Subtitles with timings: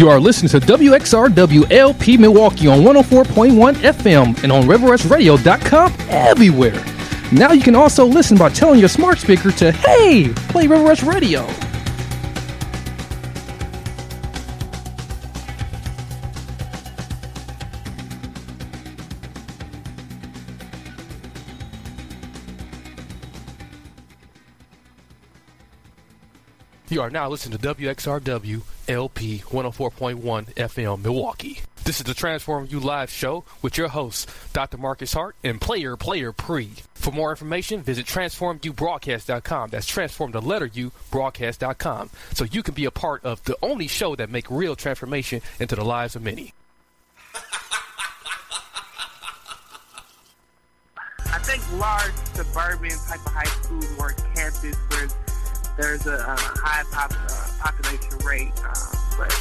[0.00, 6.82] You are listening to WXRWLP Milwaukee on 104.1 FM and on RiverWestRadio.com everywhere.
[7.32, 11.02] Now you can also listen by telling your smart speaker to, hey, play River West
[11.02, 11.46] Radio.
[27.00, 31.60] Are now listening to WXRW LP 104.1 FM Milwaukee.
[31.82, 34.76] This is the Transform You Live show with your hosts, Dr.
[34.76, 36.72] Marcus Hart and Player Player Pree.
[36.92, 39.70] For more information, visit transformubroadcast.com.
[39.70, 42.10] That's transform the letter U broadcast.com.
[42.34, 45.76] So you can be a part of the only show that make real transformation into
[45.76, 46.52] the lives of many.
[51.24, 55.08] I think large suburban type of high school or campus where
[55.80, 58.52] there's a, a high pop, uh, population rate.
[58.60, 58.76] Uh,
[59.16, 59.32] but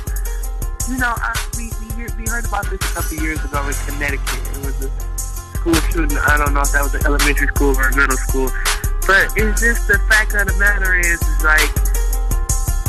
[0.88, 3.76] you know, I, we we, hear, we heard about this a couple years ago in
[3.84, 4.40] Connecticut.
[4.56, 4.90] It was a
[5.52, 6.18] school shooting.
[6.18, 8.48] I don't know if that was an elementary school or a middle school,
[9.04, 11.68] but it's just the fact of the matter is, is like.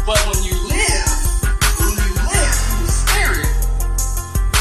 [0.07, 1.11] But when you live,
[1.83, 3.51] when you live in the spirit,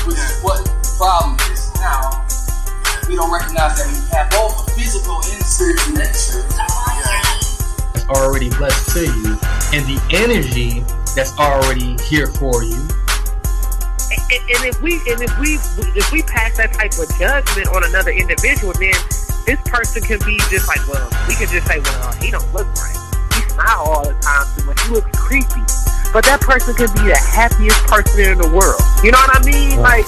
[0.09, 2.25] which is what the problem is now,
[3.05, 6.58] we don't recognize that we have both a physical and spiritual nature.
[8.09, 9.37] Already blessed to you
[9.73, 10.81] and the energy
[11.15, 12.81] that's already here for you.
[14.29, 15.57] And, and if we and if we
[15.97, 18.93] if we pass that type of judgment on another individual, then
[19.45, 22.69] this person can be just like, well, we can just say, well, he don't look
[22.77, 22.97] right.
[23.33, 24.81] He smile all the time too much.
[24.85, 25.65] He looks creepy.
[26.13, 28.81] But that person can be the happiest person in the world.
[29.05, 29.77] You know what I mean?
[29.81, 30.05] Like.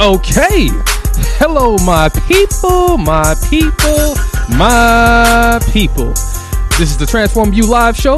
[0.00, 0.68] Okay.
[1.38, 4.14] Hello, my people, my people,
[4.56, 6.08] my people.
[6.78, 8.16] This is the Transform You Live show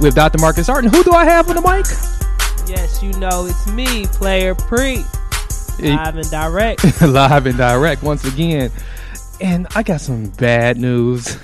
[0.00, 0.38] with Dr.
[0.38, 0.84] Marcus Hart.
[0.84, 1.86] And who do I have on the mic?
[2.68, 5.04] Yes, you know it's me, Player Pree.
[5.80, 7.00] Live and direct.
[7.02, 8.70] Live and direct once again.
[9.40, 11.36] And I got some bad news.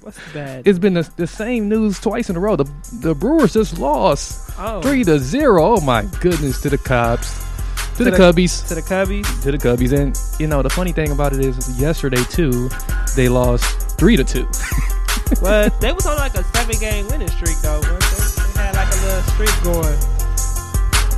[0.00, 0.66] What's bad?
[0.66, 2.54] It's been the, the same news twice in a row.
[2.56, 2.70] The
[3.00, 4.80] the Brewers just lost Oh.
[4.80, 5.76] three to zero.
[5.76, 7.44] Oh my goodness to the Cubs,
[7.96, 9.42] to, To the, the- Cubbies, To the Cubbies.
[9.42, 9.92] to the Cubbies.
[9.92, 12.68] And you know the funny thing about it is yesterday too,
[13.14, 13.64] they lost
[13.98, 14.46] three to two.
[15.42, 17.80] well, they was on like a seven game winning streak though.
[17.80, 18.42] weren't They?
[18.54, 19.98] they had like a little streak going.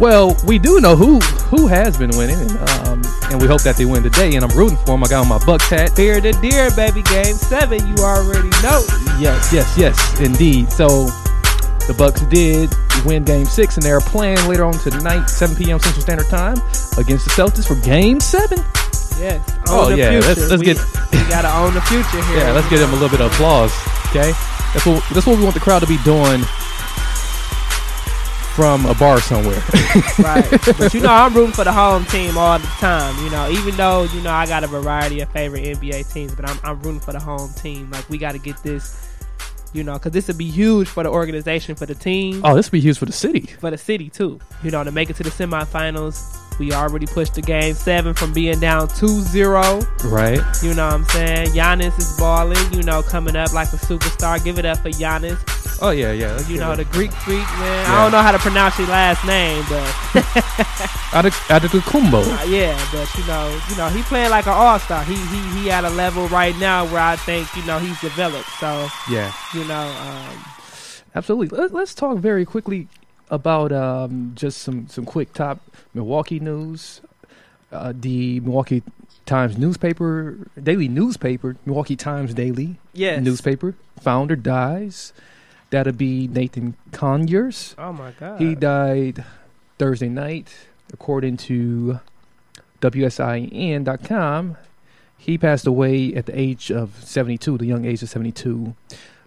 [0.00, 1.18] Well, we do know who
[1.50, 2.52] who has been winning, and,
[2.86, 3.02] um,
[3.32, 4.36] and we hope that they win today.
[4.36, 5.02] And I'm rooting for them.
[5.02, 5.90] I got on my Bucks hat.
[5.96, 7.02] Fear the deer, baby.
[7.02, 8.84] Game seven, you already know.
[9.18, 10.70] Yes, yes, yes, indeed.
[10.70, 11.08] So
[11.88, 12.70] the Bucks did
[13.04, 15.80] win Game Six, and they're playing later on tonight, 7 p.m.
[15.80, 16.56] Central Standard Time,
[16.98, 18.58] against the Celtics for Game Seven.
[19.18, 19.42] Yes.
[19.68, 20.28] Oh, yeah, future.
[20.28, 20.76] let's- let's we, get-
[21.12, 22.38] we gotta own the future here.
[22.38, 23.72] Yeah, let's give them a little bit of applause.
[24.10, 24.30] Okay,
[24.74, 26.40] that's what that's what we want the crowd to be doing
[28.54, 29.62] from a bar somewhere.
[30.18, 30.48] right.
[30.78, 33.16] But you know, I'm rooting for the home team all the time.
[33.24, 36.48] You know, even though you know I got a variety of favorite NBA teams, but
[36.48, 37.90] I'm I'm rooting for the home team.
[37.90, 39.07] Like we got to get this.
[39.72, 42.66] You know, because this would be huge for the organization, for the team, oh, this
[42.68, 43.40] would be huge for the city.
[43.60, 44.40] for the city too.
[44.62, 46.47] You know, to make it to the semifinals.
[46.58, 50.10] We already pushed the game seven from being down 2-0.
[50.10, 50.40] Right.
[50.62, 51.48] You know what I'm saying?
[51.48, 54.42] Giannis is balling, you know, coming up like a superstar.
[54.42, 55.38] Give it up for Giannis.
[55.80, 56.40] Oh yeah, yeah.
[56.48, 57.84] You know the Greek freak man.
[57.86, 57.94] Yeah.
[57.94, 59.84] I don't know how to pronounce his last name, but
[61.12, 62.22] Adetokumbo.
[62.40, 65.04] Uh, yeah, but you know, you know, he playing like an all star.
[65.04, 68.48] He he he at a level right now where I think you know he's developed.
[68.58, 69.32] So Yeah.
[69.54, 70.44] you know, um,
[71.14, 71.66] Absolutely.
[71.68, 72.86] Let's talk very quickly
[73.30, 75.60] about um, just some, some quick top
[75.94, 77.00] Milwaukee news.
[77.70, 78.82] Uh, the Milwaukee
[79.26, 83.22] Times newspaper, daily newspaper, Milwaukee Times Daily Yes.
[83.22, 85.12] newspaper, founder dies.
[85.68, 87.74] That'll be Nathan Conyers.
[87.76, 89.22] oh my god, He died
[89.78, 90.48] Thursday night,
[90.94, 92.00] according to
[92.80, 94.56] WISN.com.
[95.18, 98.74] He passed away at the age of 72, the young age of 72.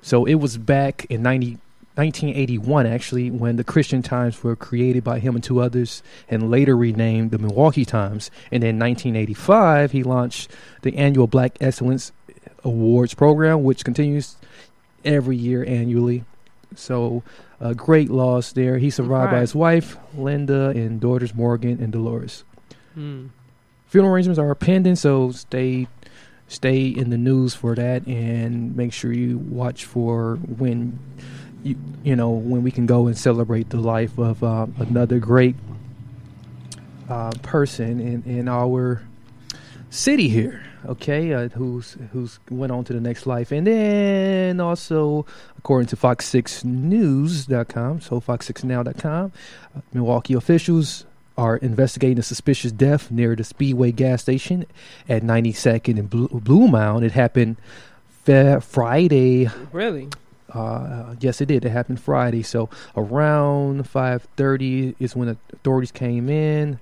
[0.01, 1.59] So it was back in 90,
[1.95, 6.75] 1981, actually, when the Christian Times were created by him and two others and later
[6.75, 8.31] renamed the Milwaukee Times.
[8.51, 10.51] And then 1985, he launched
[10.83, 12.11] the annual Black Excellence
[12.63, 14.37] Awards program, which continues
[15.03, 16.23] every year annually.
[16.75, 17.23] So,
[17.59, 18.77] a great loss there.
[18.77, 22.43] He survived by his wife, Linda, and daughters, Morgan and Dolores.
[22.93, 23.27] Hmm.
[23.87, 25.87] Funeral arrangements are pending, so stay
[26.47, 30.99] stay in the news for that and make sure you watch for when
[31.63, 35.55] you you know when we can go and celebrate the life of uh, another great
[37.09, 39.01] uh, person in in our
[39.89, 43.51] city here okay uh, who's who's went on to the next life.
[43.51, 45.25] And then also
[45.57, 49.31] according to fox6news.com so fox6now.com
[49.75, 51.05] uh, milwaukee officials
[51.37, 54.65] are investigating a suspicious death near the speedway gas station
[55.07, 57.03] at 92nd and blue, Bluemound.
[57.03, 57.57] It happened
[58.25, 59.49] fa- friday.
[59.71, 60.09] Really?
[60.53, 61.65] Uh, yes, it did.
[61.65, 62.43] It happened Friday.
[62.43, 66.79] So around five thirty is when the authorities came in,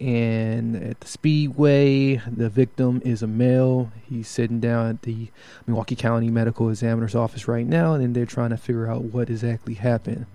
[0.00, 3.92] and at the speedway, the victim is a male.
[4.08, 5.28] He's sitting down at the
[5.66, 9.74] Milwaukee County Medical Examiner's office right now, and they're trying to figure out what exactly
[9.74, 10.26] happened.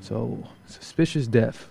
[0.00, 1.68] So suspicious death.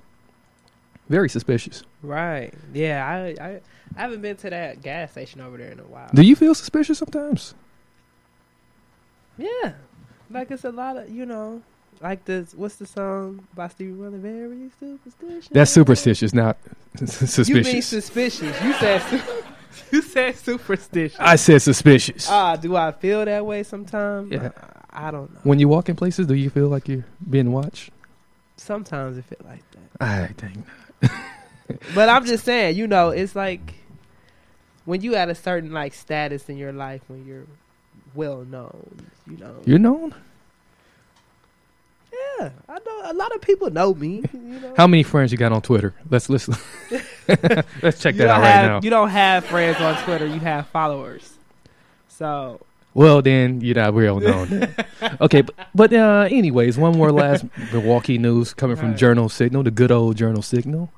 [1.10, 1.84] Very suspicious.
[2.02, 2.54] Right?
[2.74, 3.62] Yeah, I I
[3.98, 6.10] I haven't been to that gas station over there in a while.
[6.14, 7.54] Do you feel suspicious sometimes?
[9.38, 9.74] Yeah,
[10.32, 11.62] like it's a lot of you know,
[12.02, 12.54] like this.
[12.54, 14.18] What's the song by Stevie Wonder?
[14.18, 15.50] Very superstitious.
[15.52, 16.58] That's superstitious, not
[16.98, 17.50] suspicious.
[17.50, 18.62] You mean suspicious.
[18.64, 19.44] You said su-
[19.92, 21.18] you said superstitious.
[21.20, 22.28] I said suspicious.
[22.30, 24.32] Ah, do I feel that way sometimes?
[24.32, 24.52] Yeah.
[24.92, 25.40] I, I don't know.
[25.44, 27.92] when you walk in places, do you feel like you're being watched?
[28.58, 30.06] Sometimes it feel like that.
[30.06, 30.58] I think
[31.02, 31.12] not.
[31.96, 33.76] But I'm just saying, you know, it's like
[34.84, 37.46] when you at a certain like status in your life when you're
[38.14, 39.56] well known, you know.
[39.66, 40.14] you're known.
[42.12, 44.24] yeah, I know a lot of people know me.
[44.34, 44.74] You know.
[44.78, 45.94] How many friends you got on Twitter?
[46.10, 46.48] Let's let's
[47.82, 48.80] let's check that out don't right now.
[48.84, 50.26] You don't have friends on Twitter.
[50.26, 51.38] You have followers.
[52.10, 52.60] So
[52.94, 54.74] Well, then you're not real known.
[55.22, 58.98] okay, but, but uh, anyways, one more last Milwaukee news coming from Right.
[58.98, 60.92] Journal Sentinel, the good old Journal Sentinel.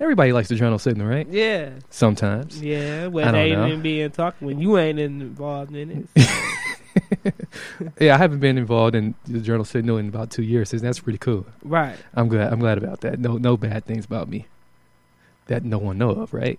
[0.00, 1.26] Everybody likes the Journal Sentinel, right?
[1.28, 2.60] yeah, Sometimes.
[2.62, 3.06] yeah.
[3.06, 6.28] When they ain't being talked, when you ain't involved in it,
[8.00, 10.98] Yeah, I haven't been involved in the Journal Sentinel in about two years, and that's
[11.00, 11.46] pretty cool.
[11.62, 11.96] right?
[12.14, 12.52] I'm glad.
[12.52, 13.18] I'm glad about that.
[13.18, 14.46] No, no bad things about me
[15.46, 16.58] that no one know of, right?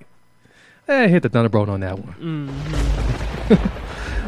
[0.87, 2.49] I hit the thunderbolt on that one.
[2.49, 3.67] Mm-hmm.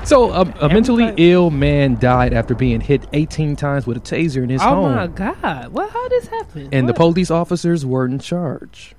[0.05, 4.41] So, um, a mentally ill man died after being hit 18 times with a taser
[4.41, 4.95] in his Oh home.
[4.95, 5.67] my god!
[5.73, 5.91] What?
[5.91, 6.69] How this happened?
[6.71, 8.95] and the police officers were in charge.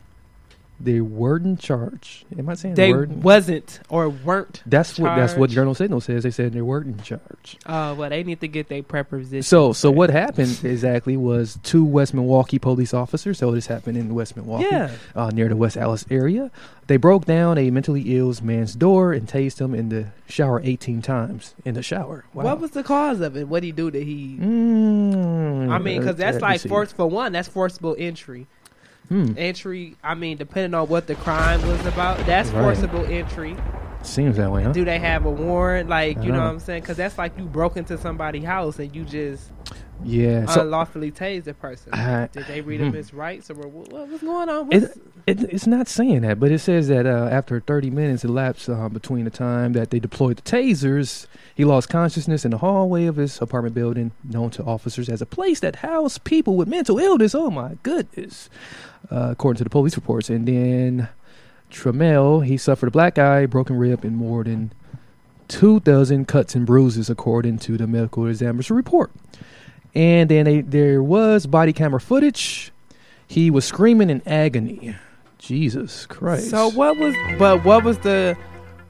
[0.82, 2.24] They were in charge.
[2.36, 4.62] Am I saying they wasn't or weren't.
[4.64, 5.50] That's what that's what.
[5.50, 6.22] Journal Sentinel says.
[6.22, 7.58] They said they weren't in charge.
[7.66, 9.42] Uh, well, they need to get their preposition.
[9.42, 13.38] So so what happened exactly was two West Milwaukee police officers.
[13.38, 14.90] So this happened in West Milwaukee, Yeah.
[15.14, 16.50] uh, near the West Allis area.
[16.86, 21.02] They broke down a mentally ill man's door and tased him in the shower 18
[21.02, 22.24] times in the shower.
[22.34, 22.44] Wow.
[22.44, 23.42] What was the cause of it?
[23.46, 24.38] What would he do that he?
[24.40, 27.32] Mm, I mean, because that's like force for one.
[27.32, 28.46] That's forcible entry.
[29.10, 29.32] Hmm.
[29.36, 29.96] Entry.
[30.04, 32.62] I mean, depending on what the crime was about, that's Right.
[32.62, 33.56] forcible entry.
[34.02, 34.72] Seems that way, huh?
[34.72, 35.88] Do they have a warrant?
[35.90, 36.44] Like, you know know.
[36.44, 36.82] what I'm saying?
[36.82, 39.50] Because that's like you broke into somebody's house and you just
[40.02, 40.46] Yeah.
[40.46, 41.92] So unlawfully tased the person.
[41.92, 42.96] I- Did they read him hmm.
[42.96, 44.72] his rights or what, what, what's going on?
[44.72, 44.84] It,
[45.26, 48.88] it, it's not saying that, but it says that uh, after 30 minutes elapsed uh,
[48.88, 53.16] between the time that they deployed the tasers, he lost consciousness in the hallway of
[53.16, 57.34] his apartment building, known to officers as a place that housed people with mental illness.
[57.34, 58.48] Oh my goodness,
[59.10, 60.30] uh, according to the police reports.
[60.30, 61.08] And then
[61.70, 64.72] Trammell, he suffered a black eye, broken rib, and more than
[65.48, 69.10] two dozen cuts and bruises, according to the medical examiner's report.
[69.94, 72.72] And then they, there was body camera footage.
[73.26, 74.96] He was screaming in agony.
[75.38, 76.50] Jesus Christ.
[76.50, 77.14] so what was?
[77.38, 78.36] But what was the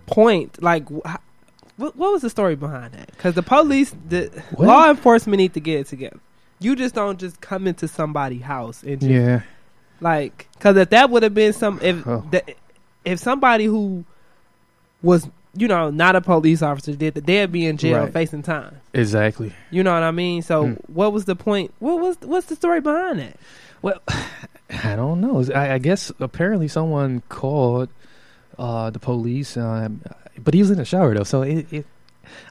[0.07, 0.61] point?
[0.63, 1.17] Like, wh-
[1.77, 3.07] what, what was the story behind that?
[3.13, 6.19] Because the police, the Well- law enforcement need to get it together.
[6.59, 9.41] You just don't just come into somebody's house and just, Yeah.
[10.01, 12.25] Like because if that would have been some if Oh.
[12.31, 12.43] the,
[13.05, 14.05] if somebody who
[15.03, 18.13] was you know not a police officer did that, they'd be in jail Right.
[18.13, 18.77] facing time.
[18.95, 19.53] Exactly.
[19.71, 20.43] You know what I mean?
[20.43, 20.73] So Hmm.
[20.93, 21.73] what was the point?
[21.79, 23.37] What was what's the story behind that?
[23.83, 24.01] Well,
[24.85, 25.45] I don't know.
[25.55, 27.89] I, I guess apparently someone called
[28.59, 30.03] uh, the police, um,
[30.39, 31.87] but he was in the shower though, so it, it.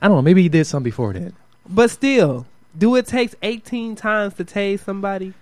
[0.01, 0.21] I don't know.
[0.23, 1.33] Maybe he did something before that.
[1.69, 2.45] But still,
[2.77, 5.33] do it takes eighteen times to tase somebody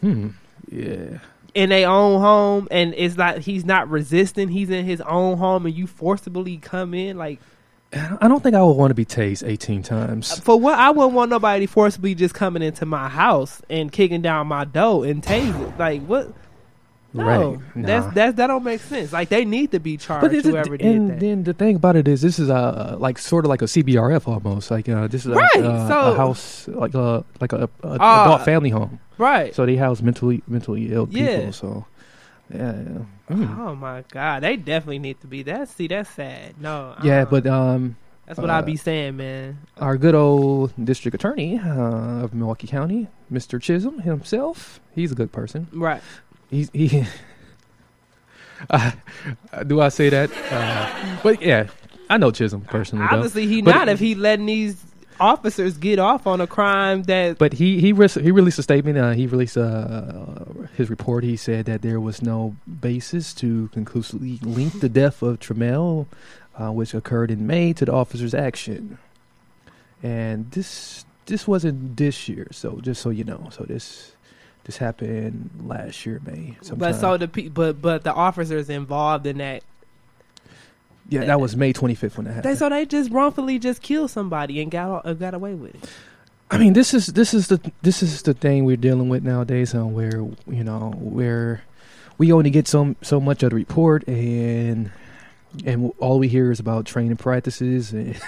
[0.00, 0.28] Hmm.
[0.70, 1.18] Yeah.
[1.54, 4.48] In their own home, and it's like he's not resisting.
[4.48, 7.40] He's in his own home, and you forcibly come in like.
[7.94, 10.32] I don't think I would want to be tased 18 times.
[10.32, 14.22] Uh, for what I wouldn't want nobody forcibly just coming into my house and kicking
[14.22, 15.78] down my door and tasing.
[15.78, 16.32] Like what?
[17.14, 17.58] No, Right.
[17.76, 18.12] that's Nah.
[18.12, 19.12] that's that don't make sense.
[19.12, 20.22] Like they need to be charged.
[20.22, 20.90] But whoever did that.
[20.90, 21.20] and that.
[21.20, 24.26] then the thing about it is, this is a like sort of like a CBRF
[24.26, 24.70] almost.
[24.70, 27.96] Like uh, this is a, Right, uh, so- a house like a like a, a
[28.00, 28.98] Ah, adult family home.
[29.18, 29.54] right.
[29.54, 31.52] So they house mentally mentally ill people.
[31.52, 31.84] So
[32.52, 33.36] yeah, yeah.
[33.36, 33.58] Mm.
[33.58, 35.42] Oh my god, they definitely need to be.
[35.42, 36.54] That see, that's sad.
[36.60, 37.20] No, yeah.
[37.22, 37.24] uh-uh.
[37.26, 39.58] But um, that's what uh, I be saying, man.
[39.78, 43.60] our good old district attorney uh, of Milwaukee County, Mr.
[43.60, 45.68] Chisholm himself, he's a good person.
[45.72, 46.02] Right.
[46.52, 47.04] He's he.
[48.70, 48.92] Uh,
[49.66, 50.30] do I say that?
[50.52, 51.66] Uh, but yeah,
[52.08, 53.04] I know Chisholm personally.
[53.10, 53.16] though.
[53.16, 54.80] Obviously, he But- not if he letting these
[55.18, 57.38] officers get off on a crime that.
[57.38, 58.98] But he he res- he released a statement.
[58.98, 60.44] Uh, he released uh,
[60.76, 61.24] his report.
[61.24, 66.06] He said that there was no basis to conclusively link the death of Trammell,
[66.56, 68.98] uh, which occurred in May, to the officer's action.
[70.04, 72.46] And this this wasn't this year.
[72.52, 74.12] So just so you know, so this
[74.64, 76.56] this happened last year, May.
[76.74, 79.62] but so the pe- but but the officers involved in that.
[81.08, 82.54] yeah, that was May 25th when that happened.
[82.54, 85.90] They so they just wrongfully just killed somebody and got uh, got away with it.
[86.50, 89.74] I mean, this is this is the this is the thing we're dealing with nowadays,
[89.74, 91.62] uh, where you know where
[92.18, 94.92] we only get so so much of the report, and
[95.64, 98.18] and all we hear is about training practices, and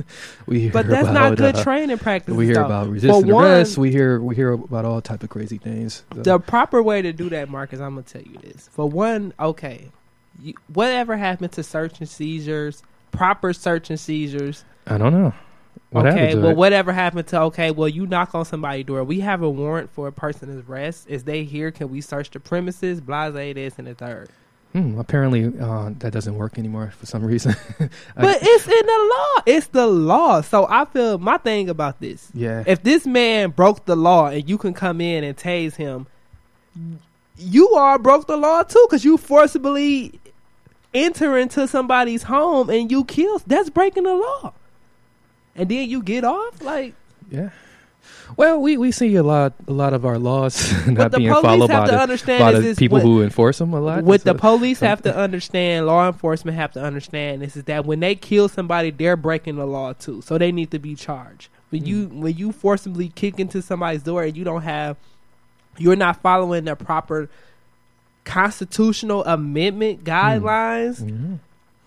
[0.46, 2.36] we hear But that's about, not good uh, training practices.
[2.36, 2.66] We hear though.
[2.66, 3.78] about resisting one, arrest.
[3.78, 6.04] We hear we hear about all type of crazy things.
[6.14, 8.68] So, The proper way to do that, Marcus, I'm gonna tell you this.
[8.72, 9.90] For one, okay,
[10.40, 14.64] you, whatever happened to search and seizures, proper search and seizures.
[14.86, 15.32] I don't know.
[15.90, 16.56] What okay, happened to well, it?
[16.56, 19.04] whatever happened to okay, well, you knock on somebody's door.
[19.04, 21.06] We have a warrant for a person's arrest.
[21.08, 21.70] Is they here?
[21.70, 23.00] Can we search the premises?
[23.00, 24.30] Blase this and the third.
[24.72, 27.54] Hmm, apparently, uh, that doesn't work anymore for some reason.
[27.80, 29.42] I- But it's in the law.
[29.46, 30.40] It's the law.
[30.40, 32.30] So I feel my thing about this.
[32.32, 36.06] yeah, If this man broke the law and you can come in and tase him,
[37.36, 40.18] you are broke the law too because you forcibly
[40.94, 43.40] enter into somebody's home and you kill.
[43.46, 44.54] That's breaking the law.
[45.54, 46.94] And then you get off like.
[47.30, 47.50] yeah.
[48.36, 51.70] Well, we, we see a lot a lot of our laws not the being followed
[51.70, 54.04] have by to the, understand by the people what- who enforce them a lot.
[54.04, 57.84] What the So- police have to understand, law enforcement have to understand this is that
[57.84, 60.22] when they kill somebody, they're breaking the law too.
[60.22, 61.48] So they need to be charged.
[61.70, 62.20] When you Mm.
[62.20, 64.96] when you forcibly kick into somebody's door and you don't have,
[65.78, 67.28] you're not following the proper
[68.24, 71.00] constitutional amendment guidelines.
[71.02, 71.38] Mhm.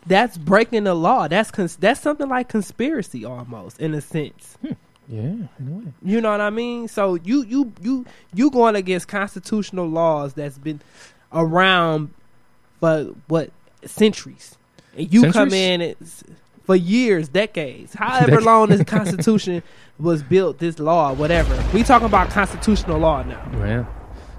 [0.08, 1.28] That's breaking the law.
[1.28, 4.58] That's cons- that's something like conspiracy almost in a sense.
[5.08, 5.94] Yeah, in a way.
[6.04, 6.88] You know what I mean?
[6.88, 10.82] So you you you you going against constitutional laws that's been
[11.32, 12.14] around
[12.80, 13.52] for what
[13.86, 14.58] centuries,
[14.98, 16.24] and you come in it's,
[16.64, 19.62] for years, decades, however long this Constitution
[20.00, 21.64] was built, this law, whatever.
[21.74, 23.50] We talking about constitutional law now.
[23.60, 23.86] Yeah,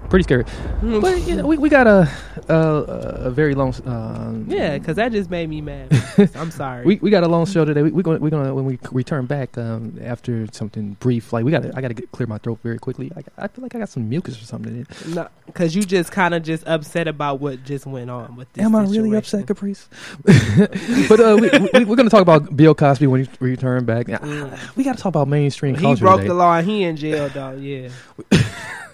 [0.09, 0.43] pretty scary.
[0.81, 1.01] Mm.
[1.01, 2.09] But you know, we, we got a
[2.49, 3.73] a, a very long.
[3.85, 5.89] Um, Yeah, because that just made me mad.
[6.35, 6.85] I'm sorry.
[6.85, 7.83] we we got a long show today.
[7.83, 11.33] We, we're gonna we're gonna when we return back um, after something brief.
[11.33, 13.11] Like we got I got to get clear my throat very quickly.
[13.15, 14.73] I, I feel like I got some mucus or something.
[14.73, 15.07] in it.
[15.07, 18.63] no, because you just kind of just upset about what just went on with this.
[18.65, 19.89] Am I really upset, Caprice?
[20.23, 24.07] but uh, we, we, we're gonna talk about Bill Cosby when we return back.
[24.07, 24.75] Mm.
[24.75, 26.27] We got to talk about mainstream He broke today.
[26.27, 27.51] the law and he in jail though.
[27.51, 27.89] Yeah.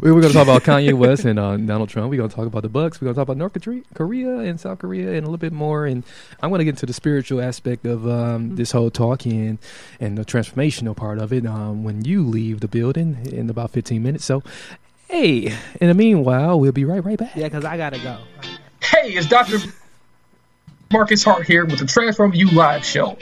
[0.00, 2.10] We were going to talk about Kanye West and uh, Donald Trump.
[2.10, 3.00] We're going to talk about the Bucks.
[3.00, 5.52] We're going to talk about North Korea, Korea and South Korea and a little bit
[5.52, 5.86] more.
[5.86, 6.04] And
[6.42, 9.58] I'm going to get into the spiritual aspect of um, this whole talk and,
[9.98, 14.02] and the transformational part of it um, when you leave the building in about 15
[14.02, 14.24] minutes.
[14.24, 14.42] So,
[15.08, 17.36] hey, in the meanwhile, we'll be right right back.
[17.36, 18.18] Yeah, because I gotta go.
[18.82, 19.58] Hey, it's Dr.
[20.92, 23.16] Marcus Hart here with the Transform You Live show.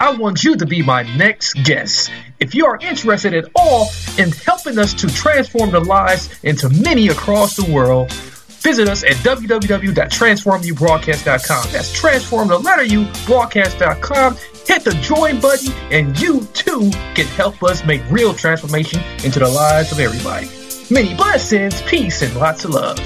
[0.00, 2.10] I want you to be my next guest.
[2.40, 7.06] If you are interested at all in helping us to transform the lives into many
[7.06, 11.66] across the world, visit us at www.transformubroadcast.com.
[11.70, 14.36] That's transform the letter U broadcast.com.
[14.66, 19.48] hit the join button, and you too can help us make real transformation into the
[19.48, 20.48] lives of everybody.
[20.90, 22.98] Many blessings, peace, and lots of love.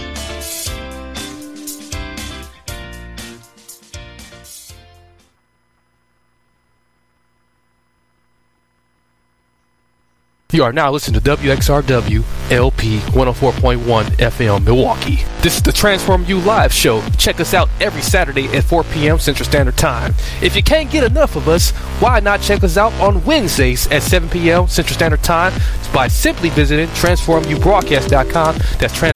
[10.53, 15.25] You are now listening to WXRW LP 104.1 FM Milwaukee.
[15.43, 17.03] This is the Transform You Live show.
[17.19, 19.19] Check us out every Saturday at 4 p.m.
[19.19, 20.15] Central Standard Time.
[20.41, 24.05] If you can't get enough of us, why not check us out on Wednesdays at
[24.05, 24.69] 7 p.m.
[24.69, 25.53] Central Standard Time
[25.93, 28.57] by simply visiting transformubroadcast.com.
[28.79, 29.16] That's trans-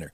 [0.01, 0.13] winner.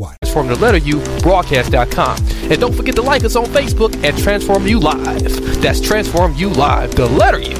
[0.00, 2.16] Transform the letter U broadcast.com.
[2.50, 5.60] And don't forget to like us on Facebook at Transform You Live.
[5.60, 7.56] That's Transform You Live, the letter U.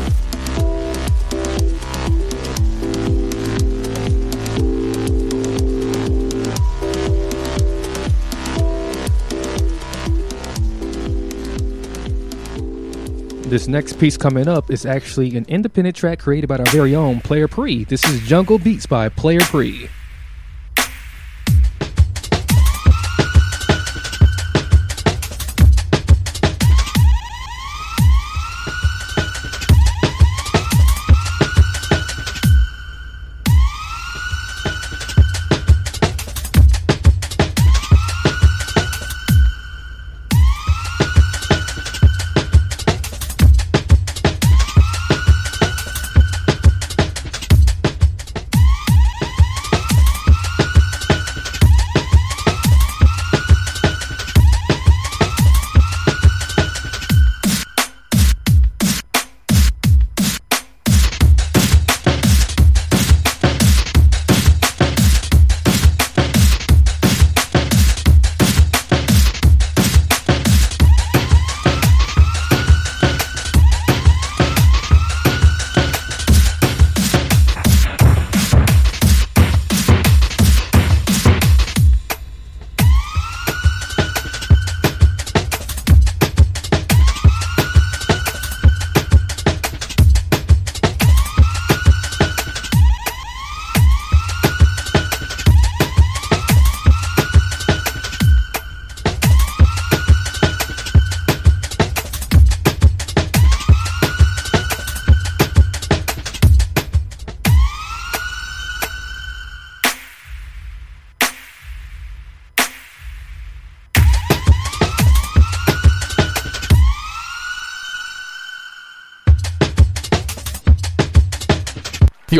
[13.50, 17.20] This next piece coming up is actually an independent track created by our very own
[17.20, 17.82] Player Pree.
[17.82, 19.88] This is Jungle Beats by Player Pree.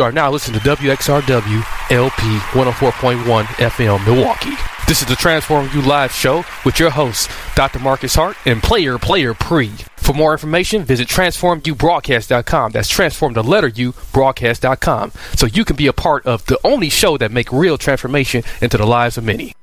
[0.01, 2.21] You are now listening to WXRW LP
[2.57, 4.55] 104.1 FM Milwaukee.
[4.87, 7.77] This is the Transform You Live show with your hosts, Dr.
[7.77, 9.69] Marcus Hart and Player Player Pree.
[9.97, 12.71] For more information, visit transformubroadcast.com.
[12.71, 15.11] That's transform the letter U broadcast.com.
[15.35, 18.77] So you can be a part of the only show that make real transformation into
[18.77, 19.53] the lives of many.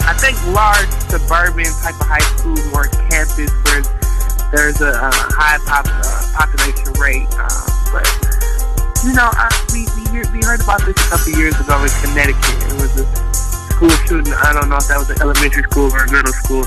[0.00, 3.80] I think large suburban type of high school or campus where
[4.52, 8.35] there's a uh, high pop, uh, population rate, uh, but
[9.06, 11.92] you know, I, we we, hear, we heard about this a couple years ago in
[12.02, 12.58] Connecticut.
[12.66, 13.06] It was a
[13.70, 14.34] school shooting.
[14.34, 16.66] I don't know if that was an elementary school or a middle school,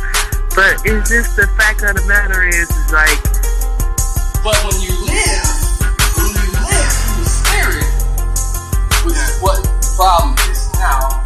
[0.56, 3.20] but it's just the fact of the matter is, is like.
[4.40, 5.52] But when you live,
[6.16, 7.92] when you live in the spirit,
[9.04, 11.20] which is what the problem is now,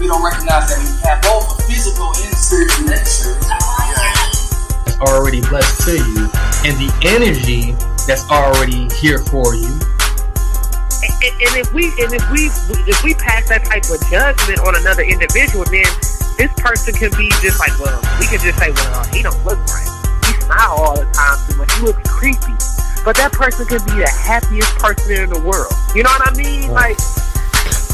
[0.00, 3.36] we don't recognize that we have both a physical and spiritual nature.
[4.88, 6.24] That's already blessed to you
[6.64, 7.76] and the energy
[8.08, 9.76] that's already here for you.
[11.02, 12.46] And, and if we and if we
[12.86, 15.86] if we pass that type of judgment on another individual, then
[16.38, 19.58] this person can be just like, well, we can just say, well, he don't look
[19.70, 19.90] right.
[20.26, 21.72] He smile all the time too much.
[21.74, 22.54] He looks creepy.
[23.04, 25.72] but that person could be the happiest person in the world.
[25.94, 26.70] You know what I mean?
[26.70, 26.96] Like,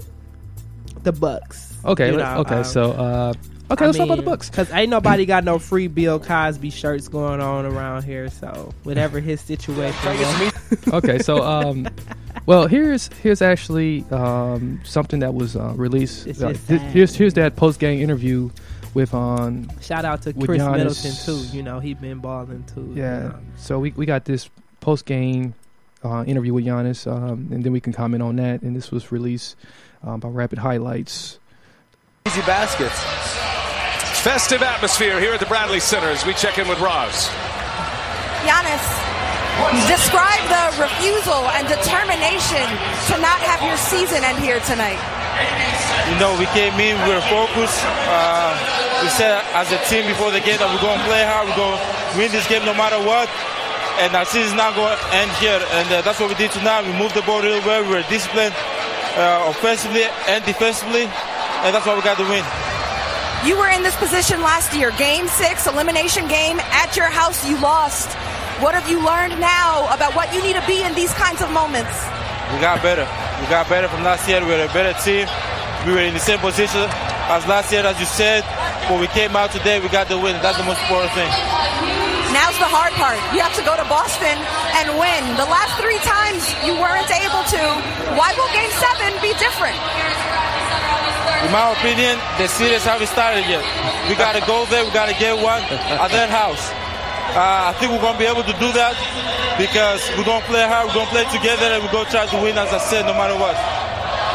[1.03, 1.75] the Bucks.
[1.85, 2.55] Okay, you know, okay.
[2.55, 3.33] um, so, uh,
[3.71, 4.49] okay, let's talk about the Bucks.
[4.49, 8.29] Because ain't nobody got no free Bill Cosby shirts going on around here.
[8.29, 9.97] So whatever his situation.
[10.05, 10.53] was.
[10.93, 11.87] okay, so um,
[12.45, 16.27] well, here's here's actually um, something that was uh, released.
[16.27, 18.49] It's uh, just th- here's here's that post game interview
[18.93, 19.69] with um.
[19.81, 20.77] Shout out to Chris Giannis.
[20.77, 21.57] Middleton too.
[21.57, 22.91] You know he been balling too.
[22.93, 23.19] you Yeah.
[23.19, 23.39] know.
[23.57, 24.49] So we we got this
[24.79, 25.53] post game
[26.03, 28.61] uh, interview with Giannis, um, and then we can comment on that.
[28.61, 29.55] And this was released
[30.03, 31.39] um, by Rapid Highlights.
[32.27, 32.99] Easy baskets.
[34.21, 37.29] Festive atmosphere here at the Bradley Center as we check in with Roz.
[38.43, 38.85] Giannis,
[39.87, 42.63] describe the refusal and determination
[43.07, 44.99] to not have your season end here tonight.
[46.09, 47.79] You know, we came in, we were focused.
[48.09, 48.51] Uh,
[49.01, 51.59] we said as a team before the game that we're going to play hard, we're
[51.59, 51.83] going to
[52.17, 53.29] win this game no matter what.
[54.01, 55.59] And our season's not going to end here.
[55.59, 56.87] And uh, that's what we did tonight.
[56.87, 57.85] We moved the ball real well.
[57.85, 58.55] We were disciplined
[59.15, 61.05] uh, offensively and defensively.
[61.63, 62.43] And that's why we got the win.
[63.45, 67.47] You were in this position last year, game six, elimination game at your house.
[67.47, 68.11] You lost.
[68.59, 71.51] What have you learned now about what you need to be in these kinds of
[71.51, 71.95] moments?
[72.51, 73.07] We got better.
[73.39, 74.41] We got better from last year.
[74.41, 75.27] We were a better team.
[75.87, 76.83] We were in the same position
[77.31, 78.43] as last year, as you said.
[78.91, 80.35] But we came out today, we got the win.
[80.41, 81.31] That's the most important thing.
[82.35, 83.17] Now's the hard part.
[83.33, 84.37] You have to go to Boston
[84.77, 85.21] and win.
[85.39, 87.63] The last three times you weren't able to.
[88.19, 89.77] Why will game seven be different?
[91.45, 93.63] In my opinion, the series haven't started yet.
[94.11, 94.83] We got to go there.
[94.83, 96.69] We got to get one at their house.
[97.39, 98.99] Uh, I think we're going to be able to do that
[99.57, 100.87] because we're going to play hard.
[100.87, 103.05] We're going to play together, and we're going to try to win, as I said,
[103.05, 103.55] no matter what.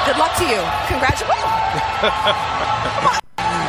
[0.08, 0.64] Good luck to you.
[0.88, 1.36] Congratulations.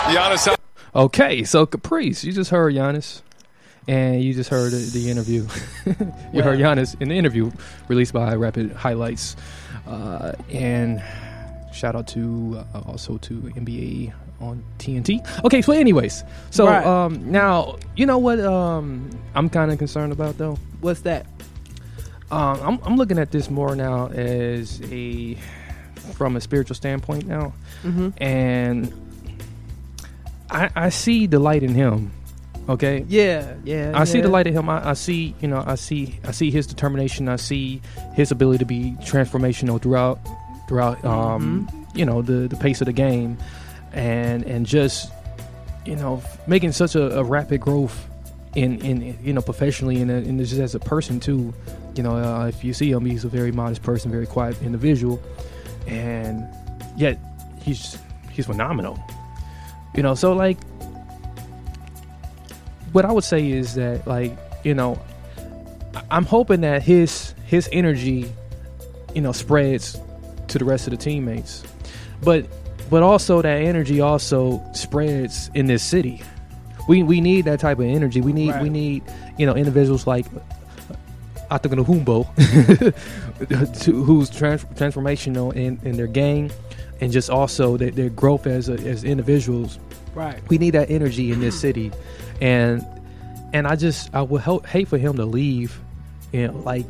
[0.07, 0.55] Giannis.
[0.95, 3.23] Okay, so Caprice, you just heard Giannis,
[3.89, 5.45] and you just heard the, the interview.
[6.31, 7.51] you heard Giannis in the interview
[7.89, 9.35] released by Rapid Highlights,
[9.85, 11.03] uh, and
[11.73, 15.25] shout out to uh, also to NBA on TNT.
[15.45, 16.85] Okay, so anyways, so Right.
[16.85, 20.57] um, now you know what um, I'm kind of concerned about though.
[20.81, 21.25] What's that?
[22.31, 25.37] Um, I'm, I'm looking at this more now as a
[26.13, 28.13] from a spiritual standpoint now, Mhm.
[28.17, 28.91] and
[30.49, 32.11] I, I see the light in him.
[32.67, 33.05] Okay.
[33.07, 33.91] Yeah, yeah.
[33.93, 34.69] I see the light in him.
[34.69, 37.29] I, I see, you know, I see, I see his determination.
[37.29, 37.79] I see
[38.15, 40.19] his ability to be transformational throughout,
[40.67, 41.97] throughout, um, Mm-hmm.
[41.99, 43.37] you know, the the pace of the game,
[43.95, 45.11] and and just,
[45.85, 48.07] you know, making such a, a rapid growth
[48.55, 51.53] in in you know professionally and, and just as a person too.
[51.95, 55.21] You know, uh, if you see him, he's a very modest person, very quiet individual,
[55.87, 56.45] and
[56.97, 57.17] yet
[57.61, 57.97] he's
[58.31, 58.99] he's phenomenal.
[59.95, 60.57] You know, so like
[62.91, 65.01] what I would say is that like you know
[66.11, 68.31] I'm hoping that his his energy
[69.13, 69.97] you know spreads
[70.49, 71.63] to the rest of the teammates
[72.23, 72.45] but
[72.89, 76.21] but also that energy also spreads in this city
[76.87, 79.03] we we need that type of energy we need we need
[79.37, 80.95] you know individuals like uh,
[81.57, 82.25] Atagana Humbo
[83.83, 86.51] to, who's trans- transformational in, in their gang
[87.01, 89.79] and just also their, their growth as a, as individuals
[90.13, 90.39] Right.
[90.49, 91.91] we need that energy in this city
[92.39, 92.85] and
[93.51, 95.77] and i just i would ho- hate for him to leave
[96.31, 96.85] you know like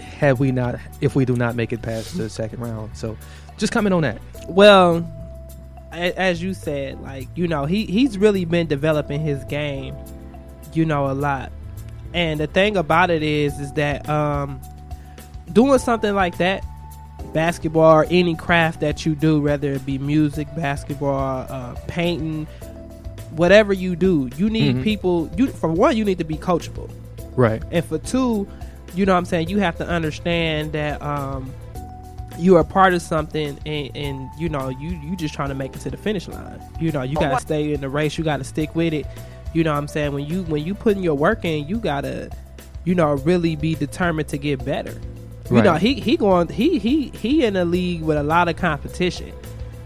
[0.00, 2.96] have we not if we do not make it past the second round.
[2.96, 3.16] So
[3.56, 4.20] just comment on that.
[4.48, 5.17] Well, a-
[5.92, 9.94] as you said, like you know, he he's really been developing his game,
[10.72, 11.52] you know, a lot.
[12.14, 14.60] And the thing about it is, is that um,
[15.52, 16.64] doing something like that,
[17.34, 22.46] basketball or any craft that you do, whether it be music, basketball, uh, painting,
[23.32, 24.82] whatever you do, you need Mhm.
[24.82, 25.30] people.
[25.36, 26.90] You for one, you need to be coachable.
[27.36, 27.62] Right.
[27.70, 28.48] And for two,
[28.94, 31.52] you know what I'm saying, you have to understand that um
[32.38, 35.74] you are part of something and, and you know, you you just trying to make
[35.74, 36.60] it to the finish line.
[36.80, 39.06] You know, you gotta stay in the race, you gotta stick with it.
[39.54, 40.12] You know what I'm saying?
[40.12, 42.30] When you when you putting your work in, you gotta,
[42.84, 44.92] you know, really be determined to get better.
[45.50, 45.64] You Right.
[45.64, 49.32] know, he he going he he he in a league with a lot of competition.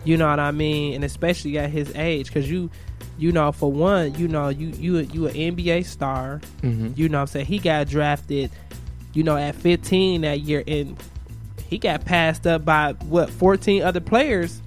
[0.04, 0.94] You know what I mean?
[0.94, 2.70] And especially at his age, because you
[3.18, 6.40] you know, for one, you know, you you you an NBA star.
[6.62, 6.98] Mhm.
[6.98, 7.46] You know what I'm saying?
[7.46, 8.50] He got drafted,
[9.14, 10.96] you know, at 15 that year and
[11.72, 14.60] he got passed up by what 14 other players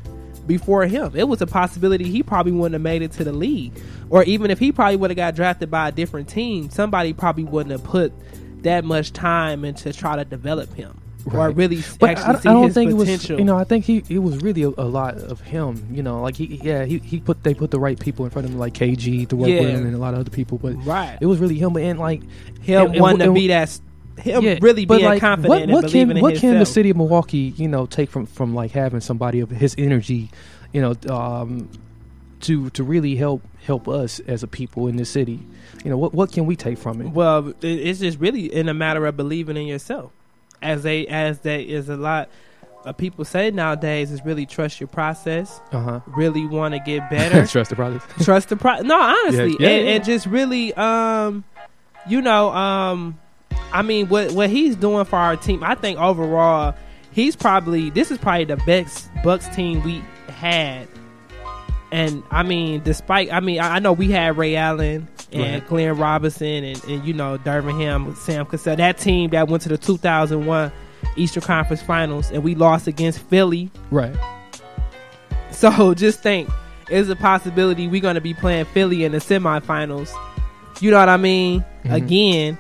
[0.47, 1.11] before him.
[1.15, 3.73] It was a possibility he probably wouldn't have made it to the league.
[4.09, 7.43] Or even if he probably would have got drafted by a different team, somebody probably
[7.43, 8.11] wouldn't have put
[8.63, 10.99] that much time into try to develop him.
[11.33, 13.05] Or really But actually I, I don't his think it was.
[13.09, 13.39] potential.
[13.39, 15.87] You know, I think he it was really a, a lot of him.
[15.91, 18.45] You know, like he yeah he, he put they put the right people in front
[18.47, 19.61] of him like KG work Yeah.
[19.61, 20.59] and a lot of other people.
[20.59, 21.17] But Right.
[21.19, 21.75] it was really him.
[21.77, 22.21] And like
[22.61, 23.69] Him wanting to be that
[24.17, 27.53] him Yeah, really being like, confident What, what can what can the city of Milwaukee
[27.57, 30.31] you know take from from like having somebody of his energy,
[30.73, 31.69] you know, um,
[32.41, 35.39] to to really help help us as a people in this city.
[35.83, 37.09] You know, what what can we take from it?
[37.09, 40.11] Well, it's just really in a matter of believing in yourself.
[40.61, 42.29] As they as there is a lot
[42.85, 45.59] of people say nowadays is really trust your process.
[45.71, 45.99] Uh-huh.
[46.07, 47.45] Really want to get better.
[47.47, 48.23] Trust the process.
[48.23, 48.85] trust the process.
[48.85, 51.43] No, honestly, Yeah, yeah, and, and just really, um,
[52.07, 53.19] you know, um,
[53.73, 56.75] I mean, what what he's doing for our team, I think overall,
[57.11, 60.87] he's probably this is probably the best Bucks team we had.
[61.91, 65.67] And I mean, despite I mean, I, I know we had Ray Allen and Right.
[65.67, 69.77] Glenn Robinson and, and you know Ham, Sam Cassell, that team that went to the
[69.77, 70.71] 2001
[71.17, 73.71] Eastern Conference Finals, and we lost against Philly.
[73.91, 74.15] Right.
[75.51, 76.49] So just think,
[76.89, 80.13] is a possibility we're going to be playing Philly in the semifinals.
[80.81, 81.63] You know what I mean?
[81.85, 81.93] Mhm.
[81.93, 82.57] Again.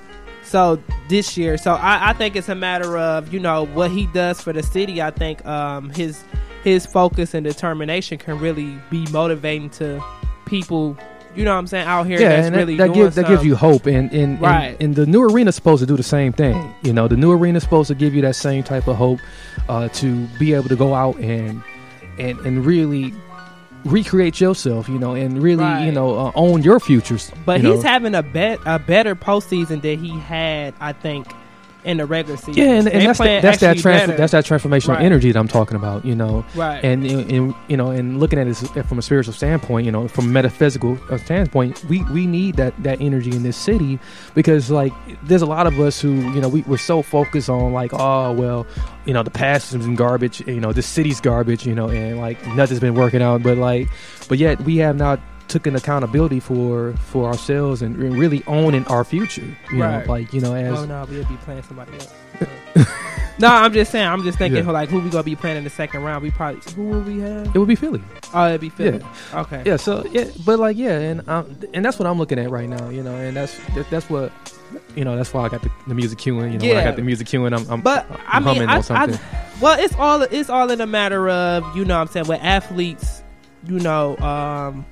[0.55, 4.07] So this year, so I, I think it's a matter of you know what he
[4.07, 5.01] does for the city.
[5.01, 6.23] I think um, his
[6.63, 10.01] his focus and determination can really be motivating to
[10.45, 10.97] people.
[11.35, 12.21] You know what I'm saying out here.
[12.21, 14.67] yeah, that's and that, really that gives that gives you hope, and and, Right.
[14.79, 16.73] and and the new arena's supposed to do the same thing.
[16.83, 19.19] You know, the new arena's supposed to give you that same type of hope
[19.67, 21.61] uh, to be able to go out and
[22.17, 23.13] and and really
[23.85, 24.89] recreate yourself.
[24.89, 27.31] You know, and really you know uh, own your futures.
[27.45, 27.89] But he's know.
[27.89, 31.27] having a bet a better postseason than he had, I think,
[31.85, 32.53] in the regular season.
[32.55, 34.17] Yeah, and, and that's that, that's that better.
[34.17, 35.03] that's that transformational Right.
[35.05, 36.03] energy that I'm talking about.
[36.03, 36.83] You know, Right.
[36.83, 40.25] And, and, you know, and looking at it from a spiritual standpoint, you know, from
[40.25, 43.99] a metaphysical uh, standpoint, we we need that that energy in this city
[44.33, 44.91] because like
[45.23, 48.31] there's a lot of us who you know we we're so focused on like oh
[48.33, 48.65] well,
[49.05, 52.45] you know the past is garbage, you know the city's garbage, you know, and like
[52.55, 53.87] nothing's been working out, but like
[54.27, 59.45] but yet we have not taken accountability for for ourselves and really owning our future.
[59.71, 60.05] You Right.
[60.05, 62.13] know, like you know as oh no, we'll be playing somebody else.
[63.39, 64.07] no, I'm just saying.
[64.07, 64.71] I'm just thinking Yeah.
[64.71, 66.23] like who we gonna be playing in the second round.
[66.23, 67.53] We probably who will we have?
[67.55, 68.01] it would be Philly.
[68.33, 68.99] Oh, it'd be Philly.
[69.31, 69.39] Yeah.
[69.41, 69.63] Okay.
[69.65, 69.75] Yeah.
[69.77, 72.89] So yeah, but like yeah, and um, and that's what I'm looking at right now.
[72.89, 74.31] You know, and that's that, that's what
[74.95, 75.15] you know.
[75.15, 76.53] That's why I got the, the music cueing.
[76.53, 77.57] You know, when I got the music cueing.
[77.57, 79.15] I'm, I'm But I I'm mean, humming I, something.
[79.17, 82.27] I, well, it's all it's all in a matter of you know what I'm saying
[82.27, 83.21] with athletes.
[83.67, 84.85] You know, um,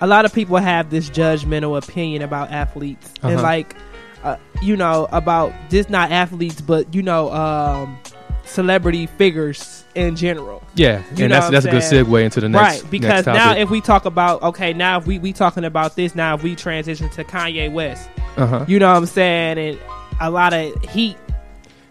[0.00, 3.42] a lot of people have this judgmental opinion about athletes, and Uh-huh.
[3.42, 3.76] like,
[4.24, 7.98] uh, you know, about just not athletes, but you know, um,
[8.44, 10.62] celebrity figures in general.
[10.74, 13.54] Yeah, You and that's that's a good segue into the next right because next now
[13.56, 16.54] if we talk about okay now if we we talking about this now if we
[16.56, 18.64] transition to Kanye West, Uh-huh.
[18.66, 19.78] you know what I'm saying, and
[20.20, 21.16] a lot of heat.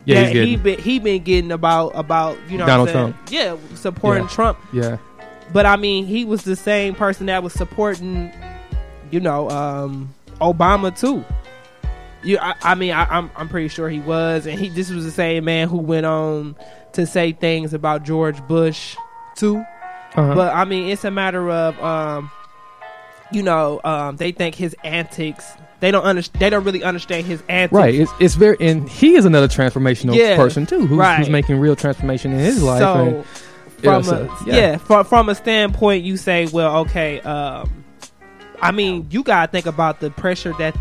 [0.06, 3.30] Yeah, that he been he been getting about about you know Donald what I'm Trump.
[3.30, 3.58] saying?
[3.72, 4.30] yeah supporting Yeah.
[4.30, 4.98] Trump Yeah.
[5.54, 8.32] But I mean he was the same person that was supporting
[9.12, 11.24] you know um Obama too
[12.24, 15.06] you I, I mean I, I'm I'm pretty sure he was and he this was
[15.06, 16.56] the same man who went on
[16.94, 18.96] to say things about George Bush
[19.36, 19.58] too
[20.16, 20.36] Uh-huh.
[20.36, 22.32] but I mean it's a matter of um
[23.32, 25.46] you know um they think his antics
[25.82, 29.16] they don't understand they don't really understand his antics Right, it's, it's very, and he
[29.16, 31.20] is another transformational Yeah, person too, who's, right.
[31.20, 32.82] who's making real transformation in his life.
[32.82, 33.26] So, and,
[33.84, 37.22] from a, so, yeah, from from a standpoint, you say, well, okay.
[37.22, 37.84] Um,
[38.62, 40.76] I mean, you gotta think about the pressure that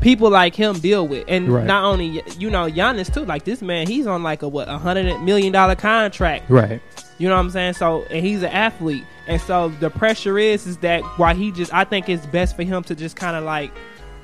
[0.00, 1.66] people like him deal with, and Right.
[1.66, 3.24] not only you know Giannis too.
[3.24, 6.48] Like this man, he's on like a what a hundred million dollar contract.
[6.50, 6.80] Right.
[7.18, 7.74] You know what I'm saying?
[7.74, 11.72] So and he's an athlete, and so the pressure is is that why he just
[11.72, 13.70] I think it's best for him to just kind of like,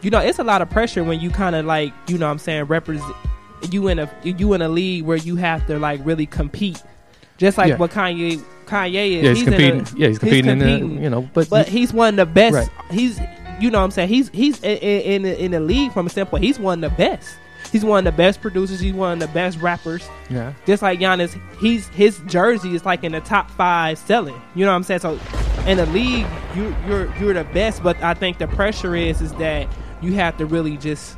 [0.03, 2.33] you know, it's a lot of pressure when you kind of like you know what
[2.33, 3.15] I'm saying represent
[3.71, 6.83] you in a you in a league where you have to like really compete,
[7.41, 7.77] just like Yeah.
[7.77, 9.25] what Kanye Kanye is.
[9.25, 9.99] Yeah, he's in a- competing.
[10.01, 12.55] Yeah, he's competing in the- you know, but- but he's one of the best.
[12.55, 12.69] Right.
[12.91, 13.19] He's
[13.61, 16.11] you know what I'm saying he's he's in in, in, in the league from a
[16.11, 16.45] standpoint.
[16.45, 17.29] He's one of the best.
[17.73, 18.81] He's one of the best producers.
[18.81, 20.03] He's one of the best rappers.
[20.29, 20.53] Yeah.
[20.67, 24.41] Just like Giannis, he's his jersey is like in the top five selling.
[24.55, 25.01] You know what I'm saying?
[25.01, 25.19] So
[25.67, 26.27] in the league,
[26.57, 29.67] you you're you're the best, but I think the pressure is is that
[30.01, 31.17] you have to really just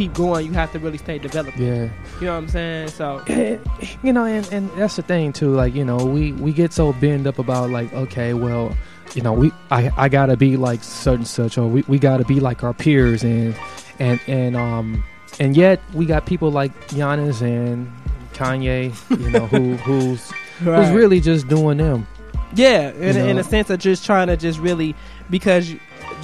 [0.00, 0.46] keep going.
[0.46, 1.62] You have to really stay developing.
[1.62, 1.90] Yeah.
[2.20, 2.88] You know what I'm saying?
[2.88, 3.22] So
[4.02, 5.50] you know, and, and that's the thing too.
[5.50, 8.74] Like, you know, we we get so bent up about like, okay, well,
[9.14, 12.24] you know, we I, I gotta be like such and such, or we, we gotta
[12.24, 13.54] be like our peers, and
[13.98, 15.04] and and um
[15.38, 17.92] and yet we got people like Giannis and
[18.32, 22.06] Kanye, you know, who who's who's really just doing them.
[22.54, 24.96] Yeah, in, You in a sense of just trying to just really
[25.28, 25.70] because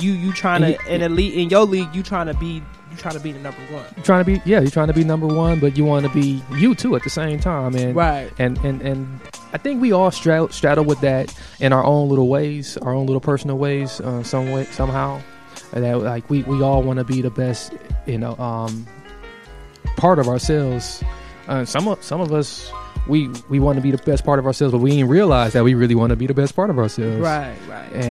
[0.01, 2.62] you you, trying to in a league in your league you trying to be
[2.97, 3.85] you trying to be the number one.
[3.97, 6.13] You're trying to be yeah, you're trying to be number one, but you want to
[6.13, 8.33] be you too at the same time, and Right.
[8.39, 9.21] And and and
[9.53, 13.07] I think we all straddle, straddle with that in our own little ways, our own
[13.07, 15.21] little personal ways, uh, some way somehow.
[15.73, 17.73] And that like we we all want to be the best,
[18.07, 18.87] you know, um,
[19.97, 21.03] part of ourselves.
[21.49, 22.73] Uh, some of some of us
[23.07, 25.65] we we want to be the best part of ourselves, but we didn't realize that
[25.65, 27.19] we really want to be the best part of ourselves.
[27.19, 27.93] Right, right.
[27.93, 28.11] And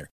[0.01, 0.20] winner.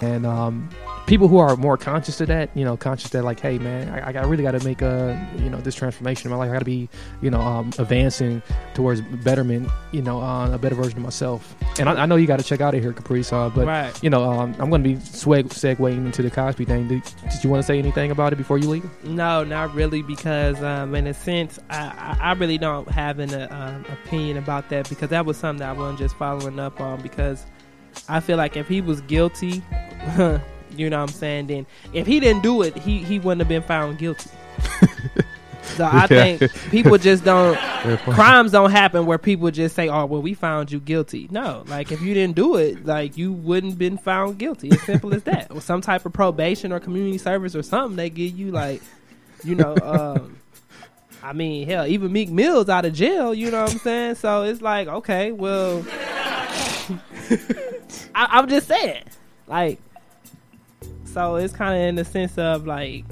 [0.00, 0.68] And um,
[1.06, 4.12] people who are more conscious of that, you know, conscious that like, hey man, I,
[4.18, 6.50] I really got to make a, you know, this transformation in my life.
[6.50, 6.88] I got to be,
[7.20, 8.42] you know, um, advancing
[8.74, 11.54] towards betterment, you know, uh, a better version of myself.
[11.78, 14.02] And I, I know you got to check out of here, Caprice, uh, but Right.
[14.02, 16.88] you know, um, I'm going to be swag- segueing into the Cosby thing.
[16.88, 18.88] Did, did you want to say anything about it before you leave?
[19.04, 23.32] No, not really, because um, in a sense, I, I, I really don't have an
[23.34, 26.80] uh, um, opinion about that because that was something that I wasn't just following up
[26.80, 27.44] on because
[28.08, 29.62] I feel like if he was guilty,
[30.76, 33.48] you know what I'm saying, then if he didn't do it, he, he wouldn't have
[33.48, 34.30] been found guilty.
[35.62, 36.36] so I Yeah.
[36.38, 37.56] think people just don't,
[38.04, 41.28] crimes don't happen where people just say, oh, well, we found you guilty.
[41.30, 44.70] No, like if you didn't do it, like you wouldn't been found guilty.
[44.70, 45.50] As simple as that.
[45.50, 48.82] Or some type of probation or community service or something they give you, like,
[49.44, 50.36] you know, um,
[51.22, 53.34] I mean, hell, even Meek Mill's out of jail.
[53.34, 54.14] You know what I'm saying?
[54.16, 55.84] So it's like, okay, well,
[58.14, 59.04] I, I'm just saying,
[59.46, 59.80] like,
[61.04, 63.04] so it's kind of in the sense of like,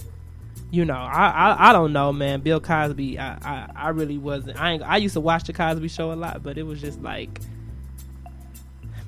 [0.71, 2.41] you know, I, I I don't know, man.
[2.41, 4.61] Bill Cosby, I I, I really wasn't.
[4.61, 7.03] I ain't, I used to watch the Cosby Show a lot, but it was just
[7.03, 7.41] like.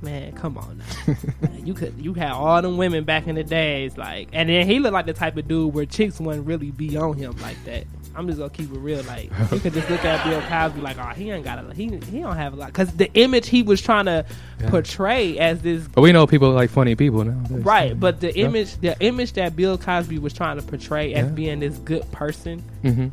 [0.03, 1.49] Man, come on now.
[1.65, 4.79] you could you had all them women back in the days, like and then he
[4.79, 7.85] looked like the type of dude where chicks wouldn't really be on him like that.
[8.17, 9.03] I'm just gonna keep it real.
[9.05, 11.89] Like you could just look at Bill Cosby like, oh, he ain't got a he
[12.11, 14.25] he don't have a lot because the image he was trying to
[14.61, 14.71] Yeah.
[14.71, 17.39] portray as this But we know people like funny people now.
[17.59, 18.47] right, but the Yeah.
[18.47, 21.33] image the image that Bill Cosby was trying to portray as Yeah.
[21.33, 23.09] being this good person, hmm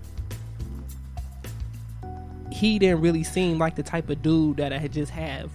[2.52, 5.48] he didn't really seem like the type of dude that I had just had.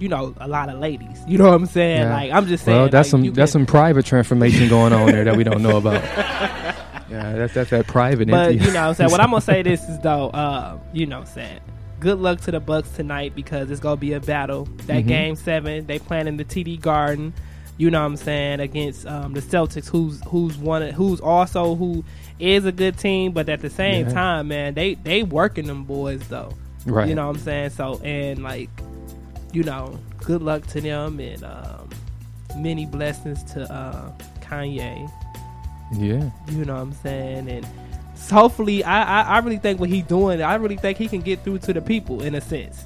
[0.00, 1.20] You know, a lot of ladies.
[1.28, 2.00] You know what I'm saying?
[2.02, 2.12] Yeah.
[2.14, 2.76] Like I'm just saying.
[2.78, 5.76] Well, that's like, some that's some private transformation going on there that we don't know
[5.76, 6.02] about.
[7.10, 8.28] yeah, that's that's that private.
[8.28, 10.78] But empty- you know, what I'm saying what I'm gonna say this is though, uh,
[10.92, 11.60] you know, what I'm saying
[12.00, 14.66] good luck to the Bucks tonight because it's gonna be a battle.
[14.86, 15.08] That Mhm.
[15.08, 17.34] game seven, they playing in the TD Garden.
[17.76, 22.02] You know what I'm saying against um, the Celtics, who's who's one, who's also who
[22.38, 24.12] is a good team, but at the same Yeah.
[24.14, 26.54] time, man, they they working them boys though.
[26.86, 27.06] Right.
[27.06, 27.70] You know what I'm saying?
[27.70, 28.70] So and like,
[29.52, 31.88] you know, good luck to them and um,
[32.56, 35.10] many blessings to uh, Kanye.
[35.92, 36.30] Yeah.
[36.50, 37.48] You know what I'm saying?
[37.48, 37.66] And
[38.12, 41.20] s- hopefully, I, I, I really think what he's doing, I really think he can
[41.20, 42.84] get through to the people in a sense.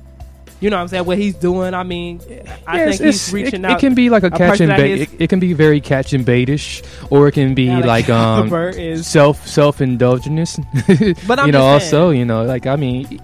[0.60, 1.04] You know what I'm saying?
[1.04, 2.20] What he's doing, I mean,
[2.66, 3.76] I Yeah, think he's reaching it, out.
[3.76, 5.02] It can be like a, catch and bait.
[5.02, 8.08] It, it can be very catch and baitish, or it can be Yeah, like like
[8.08, 10.58] um self self indulgence.
[11.26, 13.20] But I'm you know, just also you know, like I mean,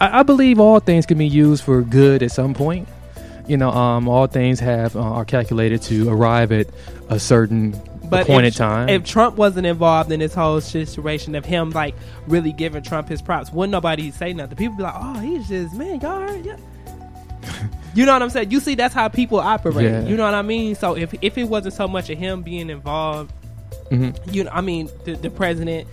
[0.00, 2.88] I, I believe all things can be used for good at some point.
[3.46, 6.66] You know, um, all things have uh, are calculated to arrive at
[7.08, 8.88] a certain But appointed if, time.
[8.88, 11.94] if Trump wasn't involved in this whole situation of him like
[12.26, 14.56] really giving Trump his props, wouldn't nobody say nothing?
[14.56, 16.56] People be like, "Oh, he's just man, y'all heard?" Yeah.
[17.94, 18.50] you know what I'm saying?
[18.50, 19.84] You see, that's how people operate.
[19.86, 20.04] Yeah.
[20.04, 20.74] You know what I mean?
[20.74, 23.32] So if if it wasn't so much of him being involved,
[23.92, 24.34] Mhm.
[24.34, 25.86] you know, I mean, the, the president,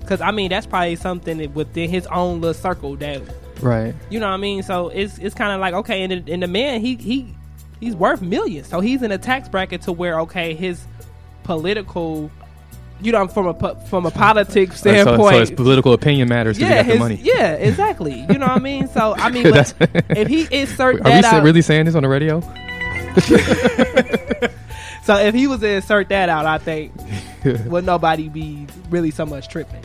[0.00, 3.20] because I mean that's probably something that within his own little circle that
[3.64, 3.94] right.
[4.10, 4.62] you know what I mean?
[4.62, 7.34] So it's it's kind of like okay, and the, and the man he he
[7.80, 10.84] he's worth millions, so he's in a tax bracket to where okay his
[11.42, 12.30] political,
[13.02, 15.34] you know, from a from a politics Uh, so, standpoint.
[15.34, 17.20] so his political opinion matters yeah, he got the his- money.
[17.22, 18.20] yeah, exactly.
[18.20, 18.88] You know what I mean?
[18.88, 19.74] So I mean, but
[20.10, 22.40] if he insert Are we that sa- out, really saying this on the radio?
[25.04, 26.92] so if he was to insert that out, I think
[27.66, 29.82] would nobody be really so much tripping.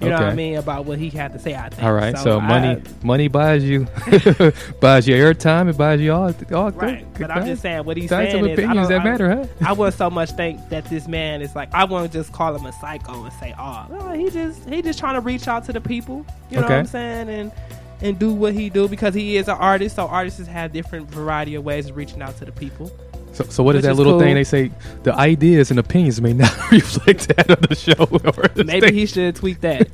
[0.00, 1.54] You know what I mean about what he had to say.
[1.54, 1.82] I think.
[1.82, 3.80] All right, so, I- money money buys you
[4.80, 5.70] buys you airtime.
[5.70, 8.58] It buys you all all Right, but I'm just saying what he's saying of is
[8.58, 9.46] I that I- matter, huh?
[9.66, 12.66] I wouldn't so much think that this man is like I wouldn't just call him
[12.66, 15.72] a psycho and say, oh, no, he just he just trying to reach out to
[15.72, 16.26] the people.
[16.50, 17.28] You know what I'm saying?
[17.28, 17.52] And
[18.00, 19.96] and do what he do because he is an artist.
[19.96, 22.90] So artists have different variety of ways of reaching out to the people.
[23.34, 24.20] So, so what is Which that is little cool.
[24.20, 24.70] thing they say?
[25.02, 27.94] The ideas and opinions may not reflect that of the show.
[28.10, 29.88] or the Maybe he should tweak that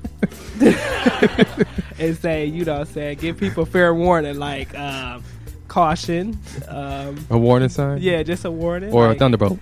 [1.99, 5.23] and say, you know, what I'm saying give people fair warning, like um,
[5.69, 6.39] caution.
[6.69, 7.99] Um, a warning sign.
[8.03, 8.93] yeah, just a warning.
[8.93, 9.59] or like- a thunderbolt.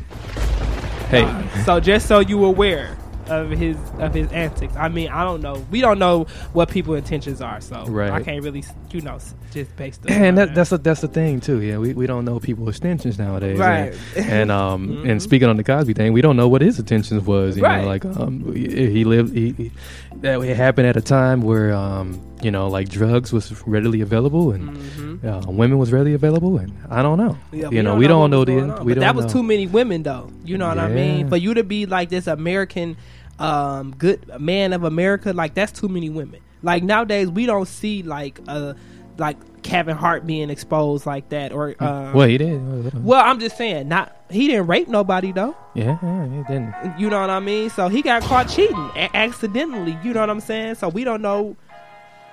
[1.11, 1.25] Hey,
[1.65, 2.97] So just so you aware
[3.31, 4.75] of his of his antics.
[4.77, 5.65] I mean, I don't know.
[5.71, 8.11] We don't know what people's intentions are, so Right.
[8.11, 9.19] I can't really, you know,
[9.53, 11.61] just based on and that, that's a, that's the thing too.
[11.63, 13.59] Yeah, we, we don't know people's intentions nowadays.
[13.59, 13.95] Right.
[14.17, 15.11] And, and um Mhm.
[15.11, 17.57] and speaking on the Cosby thing, we don't know what his intentions was.
[17.57, 17.83] You Right.
[17.83, 19.73] know, like um he lived he, he-
[20.21, 24.53] that it happened at a time where um you know like drugs was readily available
[24.53, 27.31] and uh, women was readily available and I don't know.
[27.53, 27.57] Mm-hmm.
[27.57, 28.85] Yeah, you know, we don't know the was going on.
[28.87, 29.33] we But don't that was know.
[29.33, 30.31] too many women, though.
[30.45, 31.21] You know what I mean?
[31.21, 31.29] Yeah.
[31.29, 32.97] For you to be like this American,
[33.39, 36.41] um, good man of America, like that's too many women.
[36.63, 38.75] Like nowadays, we don't see like uh
[39.17, 43.05] like Kevin Hart being exposed like that, or um, well, he did.
[43.05, 45.57] Well, I'm just saying, not he didn't rape nobody though.
[45.75, 46.99] Yeah, yeah, he didn't.
[46.99, 47.71] You know what I mean?
[47.71, 49.99] So he got caught cheating a- accidentally.
[50.05, 50.77] You know what I'm saying?
[50.77, 51.57] So we don't know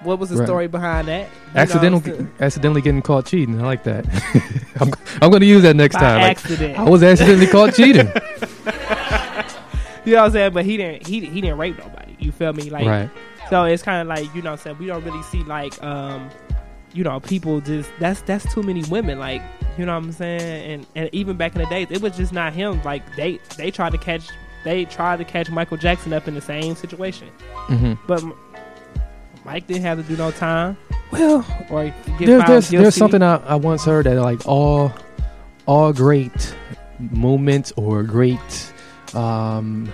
[0.01, 0.45] what was the Right.
[0.45, 1.21] story behind that.
[1.21, 3.59] You know what Accidental, accidentally getting caught cheating.
[3.61, 4.05] I like that.
[4.79, 4.91] I'm,
[5.21, 6.21] I'm going to use that next By time.
[6.21, 6.77] Like, accident.
[6.77, 8.11] I was accidentally caught cheating.
[10.05, 10.53] You know what I'm saying?
[10.53, 12.15] But he didn't he he didn't rape nobody.
[12.19, 12.69] You feel me?
[12.69, 13.09] Like Right.
[13.49, 16.29] so it's kinda like, you know what I'm saying, we don't really see like um
[16.93, 19.41] you know, people just that's that's too many women, like
[19.77, 20.71] you know what I'm saying?
[20.71, 22.81] And and even back in the days, it was just not him.
[22.83, 24.27] Like they they tried to catch
[24.63, 27.29] they tried to catch Michael Jackson up in the same situation.
[27.67, 27.97] Mhm.
[28.07, 28.23] But
[29.43, 30.77] Mike didn't have to do no time.
[31.11, 32.83] Well, or get there's there's, guilty.
[32.83, 34.91] there's something I, I once heard that like all
[35.67, 36.55] all great
[36.99, 38.39] moments or great
[39.16, 39.91] um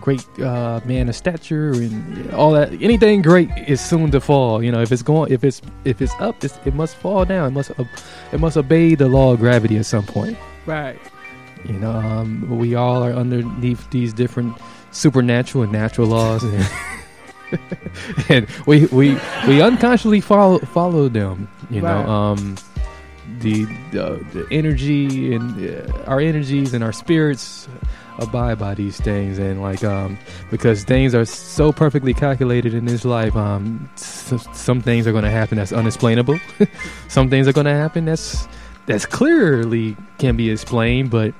[0.00, 2.72] great uh man of stature and all that.
[2.80, 4.80] Anything great is soon to fall you know.
[4.80, 7.48] If it's going if it's if it's up it's, it must fall down.
[7.48, 7.70] It must
[8.32, 10.38] it must obey the law of gravity at some point.
[10.66, 10.98] Right.
[11.64, 14.56] you know um we all are underneath these different
[14.92, 16.42] supernatural and natural laws.
[16.44, 16.66] And
[18.28, 19.18] and we we
[19.48, 22.04] we unconsciously follow follow them you Right.
[22.06, 22.56] know um
[23.40, 27.68] the uh, the energy and uh, our energies and our spirits
[28.20, 29.38] abide by these things.
[29.38, 30.18] And like um
[30.50, 35.24] because things are so perfectly calculated in this life um s- some things are going
[35.24, 36.38] to happen that's unexplainable.
[37.08, 38.46] Some things are going to happen that's
[38.86, 41.34] that's clearly can be explained but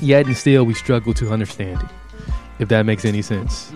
[0.00, 1.88] yet and still we struggle to understand it
[2.58, 3.72] if that makes any sense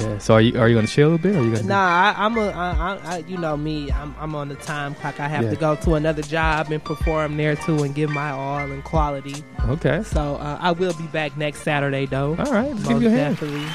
[0.00, 1.62] yeah so are you are you going to chill a bit or are you going
[1.62, 3.90] to Nah, I, I'm a, I, I, you know me.
[3.92, 5.20] I'm, I'm on the time clock.
[5.20, 5.50] I have Yeah.
[5.50, 9.44] to go to another job and perform there too, and give my all and quality.
[9.68, 12.30] okay So uh, I will be back next Saturday though.
[12.38, 13.36] All right, let's give you a hand.
[13.36, 13.66] definitely.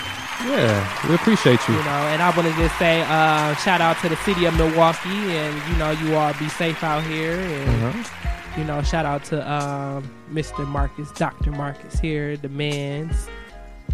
[0.51, 3.97] yeah we appreciate you You know, and I want to just say uh, shout out
[4.01, 7.85] to the city of Milwaukee, and you know, you all be safe out here, and
[7.85, 8.59] Uh-huh.
[8.59, 10.67] you know, shout out to um, Mr.
[10.67, 13.27] Marcus, Doctor Marcus here, the man's.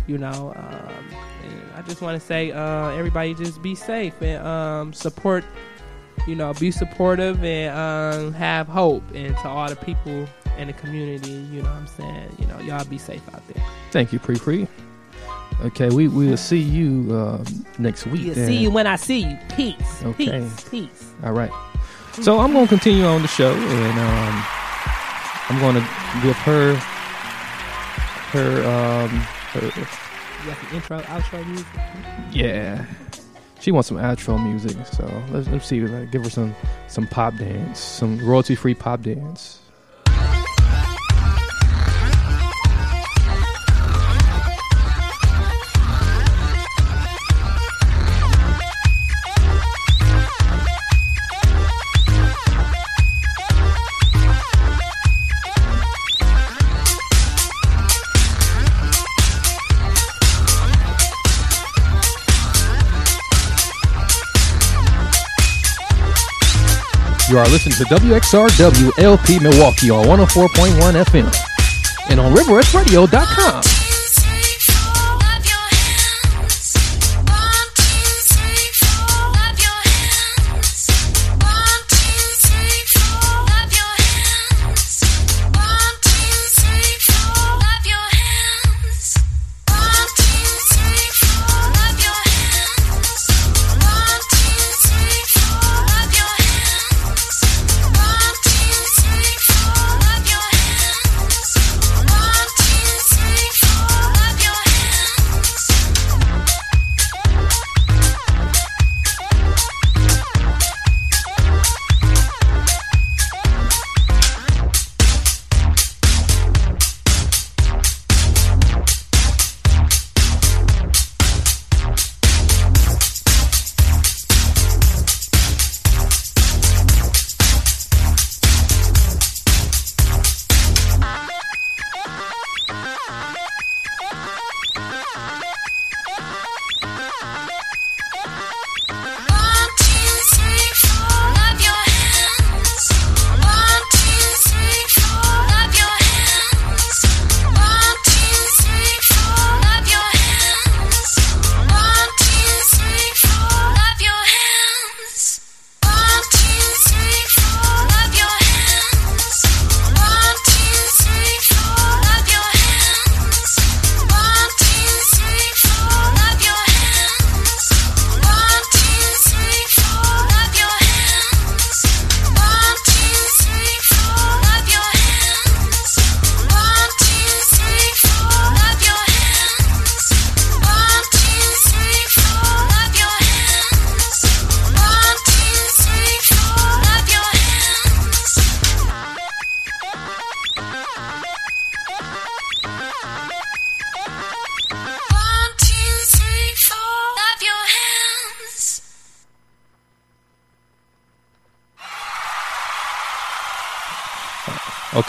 [0.07, 1.15] You know, um,
[1.75, 5.43] I just want to say, uh, everybody just be safe and um, support.
[6.27, 10.27] You know, be supportive and um, have hope, and to all the people
[10.57, 11.31] in the community.
[11.31, 13.63] You know, what I'm saying, you know, y'all be safe out there.
[13.91, 14.67] Thank you, Pree Pree.
[15.63, 17.43] Okay, we we'll see you uh,
[17.77, 18.33] next week.
[18.33, 18.47] Then.
[18.47, 19.37] see you when I see you.
[19.55, 20.03] Peace.
[20.03, 20.41] Okay.
[20.41, 20.69] Peace.
[20.69, 21.13] Peace.
[21.23, 21.51] All right.
[22.21, 24.43] So I'm going to continue on the show, and um,
[25.49, 25.87] I'm going to
[26.23, 26.75] give her
[28.31, 31.67] her um her You got the intro, outro music.
[32.31, 32.85] yeah.
[33.59, 35.81] She wants some outro music, so let's let's see.
[35.81, 36.55] Like, give her some
[36.87, 39.60] some pop dance, some royalty free pop dance.
[67.31, 73.80] You are listening to WXRW LP Milwaukee on 104.1 FM and on RiverWestRadio.com.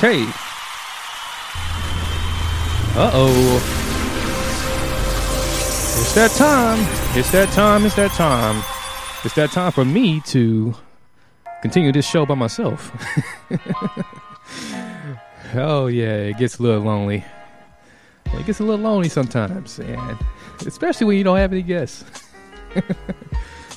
[0.05, 0.25] Okay.
[2.97, 3.57] Uh oh.
[6.01, 6.81] It's that time.
[7.17, 7.87] It's that time.
[7.87, 8.65] It's that time.
[9.25, 10.75] It's that time for me to
[11.61, 12.91] continue this show by myself.
[15.55, 16.15] oh, yeah.
[16.15, 17.25] It gets a little lonely.
[18.27, 19.79] It gets a little lonely sometimes.
[19.79, 20.19] And
[20.67, 22.05] especially when you don't have any guests.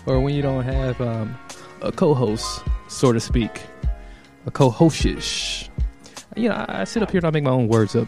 [0.08, 1.38] or when you don't have um,
[1.84, 3.62] a co host, so to speak.
[4.48, 5.70] A co hostish
[6.36, 8.08] you know, I sit up here and I make my own words up.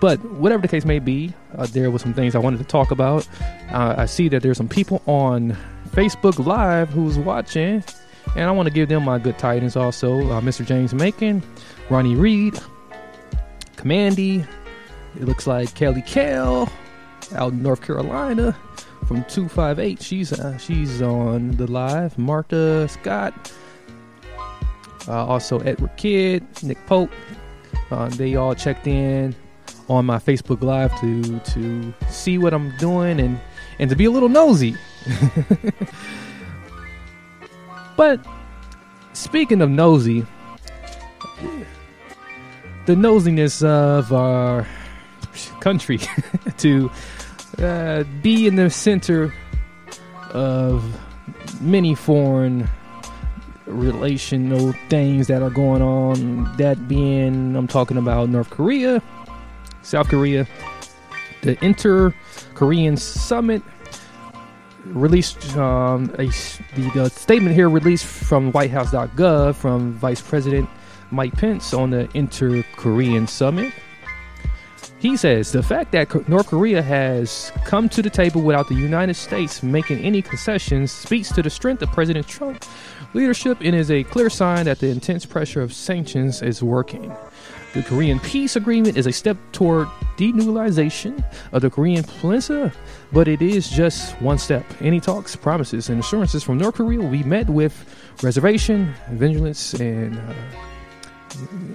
[0.00, 2.90] But whatever the case may be, uh, there were some things I wanted to talk
[2.90, 3.26] about.
[3.70, 5.56] Uh, I see that there's some people on
[5.90, 7.82] Facebook Live who's watching,
[8.36, 10.20] and I want to give them my good tidings also.
[10.30, 10.66] Uh, Mr.
[10.66, 11.42] James Macon,
[11.88, 12.58] Ronnie Reed,
[13.76, 14.46] Commandy.
[15.16, 16.68] It looks like Kelly Kale
[17.34, 18.54] out in North Carolina
[19.06, 20.02] from 258.
[20.02, 22.18] She's uh, she's on the live.
[22.18, 23.52] Martha Scott.
[25.08, 27.10] Uh, also, Edward Kidd, Nick Pope.
[27.90, 29.34] Uh, they all checked in
[29.88, 33.38] on my Facebook Live to to see what I'm doing and
[33.78, 34.76] and to be a little nosy.
[37.96, 38.20] but
[39.12, 40.26] speaking of nosy,
[42.86, 44.66] the nosiness of our
[45.60, 46.00] country
[46.58, 46.90] to
[47.58, 49.32] uh, be in the center
[50.30, 50.82] of
[51.60, 52.68] many foreign
[53.66, 56.56] relational things that are going on.
[56.56, 59.02] That being, I'm talking about North Korea,
[59.82, 60.46] South Korea,
[61.42, 62.14] the Inter
[62.54, 63.62] Korean Summit
[64.86, 70.68] released um, a, the, the statement here released from WhiteHouse.gov from Vice President
[71.10, 73.72] Mike Pence on the Inter Korean Summit.
[74.98, 79.14] He says the fact that North Korea has come to the table without the United
[79.14, 82.66] States making any concessions speaks to the strength of President Trump's
[83.16, 87.12] leadership and is a clear sign that the intense pressure of sanctions is working.
[87.72, 92.72] The Korean peace agreement is a step toward denuclearization of the Korean peninsula,
[93.12, 94.64] but it is just one step.
[94.80, 97.74] Any talks, promises, and assurances from North Korea will be met with
[98.22, 100.34] reservation, vigilance, and uh,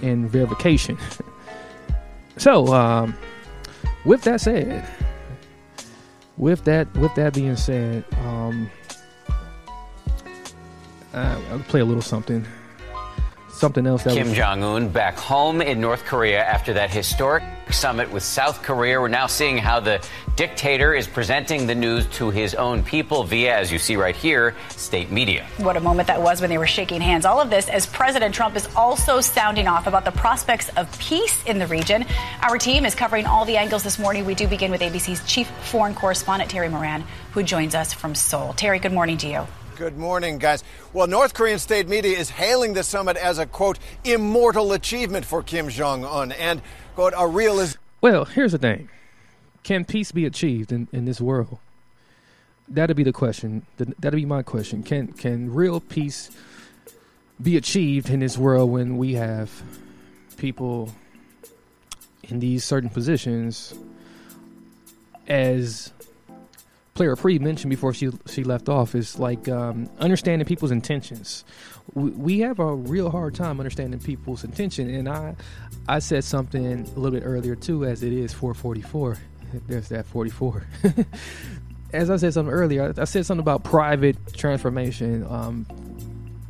[0.01, 0.97] and verification.
[2.37, 3.15] so, um,
[4.05, 4.87] with that said,
[6.37, 8.71] with that with that being said, um,
[11.13, 12.45] I, I'll play a little something
[13.61, 17.43] something else that Kim was, Jong Un back home in North Korea after that historic
[17.69, 18.99] summit with South Korea.
[18.99, 20.03] We're now seeing how the
[20.35, 24.55] dictator is presenting the news to his own people via, as you see right here,
[24.69, 25.45] state media.
[25.57, 27.23] What a moment that was when they were shaking hands.
[27.23, 31.43] All of this as President Trump is also sounding off about the prospects of peace
[31.45, 32.03] in the region.
[32.41, 34.25] Our team is covering all the angles this morning.
[34.25, 38.53] We do begin with ABC's chief foreign correspondent, Terry Moran, who joins us from Seoul.
[38.53, 39.47] Terry, good morning to you.
[39.77, 40.63] Good morning, guys.
[40.93, 45.41] Well, North Korean state media is hailing the summit as a quote immortal achievement for
[45.41, 46.61] Kim Jong Un and
[46.95, 47.79] quote a realism.
[48.01, 48.89] Well, here's the thing:
[49.63, 51.57] Can peace be achieved in, in this world?
[52.67, 53.65] That'll be the question.
[53.77, 54.83] That'll be my question.
[54.83, 56.29] Can can real peace
[57.41, 59.63] be achieved in this world when we have
[60.37, 60.93] people
[62.23, 63.73] in these certain positions
[65.27, 65.91] as
[66.93, 71.45] player pree mentioned before she she left off is like um, understanding people's intentions.
[71.93, 75.35] We, we have a real hard time understanding people's intention, and I
[75.87, 79.17] I said something a little bit earlier too, as it is 444.
[79.67, 80.65] There's that 44.
[81.93, 85.25] as I said something earlier, I, I said something about private transformation.
[85.29, 85.65] Um,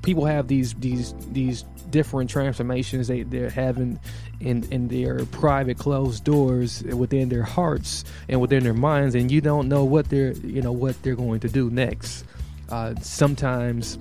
[0.01, 3.99] people have these these these different transformations they, they're having
[4.41, 9.41] in, in their private closed doors within their hearts and within their minds and you
[9.41, 12.25] don't know what they're you know what they're going to do next.
[12.69, 13.97] Uh, sometimes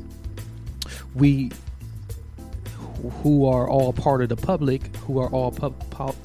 [1.14, 1.51] we
[3.22, 6.16] who are all part of the public who are all pu- pu-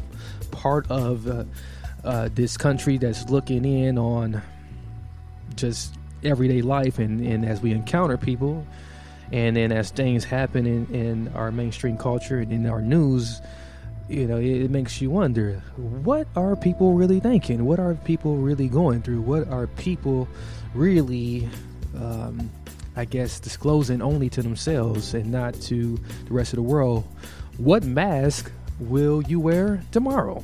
[0.51, 1.43] part of uh,
[2.03, 4.41] uh, this country that's looking in on
[5.55, 5.93] just
[6.23, 8.65] everyday life and, and as we encounter people
[9.31, 13.41] and then as things happen in, in our mainstream culture and in our news,
[14.07, 17.65] you know, it, makes you wonder what are people really thinking?
[17.65, 19.21] What are people really going through?
[19.21, 20.27] What are people
[20.73, 21.49] really,
[21.97, 22.51] um,
[22.95, 27.03] I guess, disclosing only to themselves and not to the rest of the world?
[27.57, 30.43] What mask will you wear tomorrow?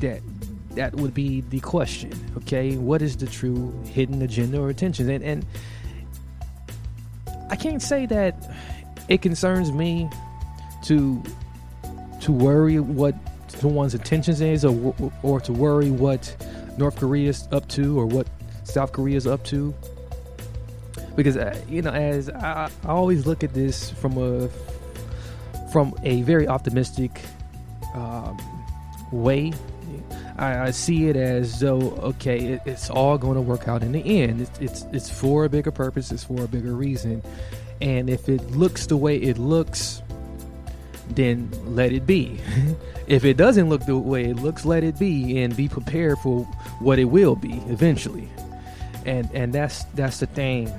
[0.00, 0.20] That
[0.74, 2.12] that would be the question.
[2.38, 5.08] Okay, what is the true hidden agenda or intentions?
[5.08, 5.46] And and
[7.50, 8.34] I can't say that
[9.08, 10.08] it concerns me
[10.84, 11.22] to
[12.20, 13.14] to worry what
[13.48, 16.36] someone's intentions is, or or to worry what
[16.76, 18.26] North Korea is up to, or what
[18.64, 19.74] South Korea is up to.
[21.16, 24.48] Because uh, you know, as I, I always look at this from a
[25.72, 27.20] from a very optimistic
[27.94, 28.38] um,
[29.12, 29.52] way.
[30.38, 33.92] I, I, see it as though okay, it, it's all going to work out in
[33.92, 34.42] the end.
[34.42, 36.12] It's, it's it's for a bigger purpose.
[36.12, 37.22] It's for a bigger reason.
[37.80, 40.02] And if it looks the way it looks,
[41.10, 42.38] then let it be.
[43.06, 46.44] if it doesn't look the way it looks, let it be, and be prepared for
[46.80, 48.28] what it will be eventually.
[49.04, 50.70] And and that's that's the thing.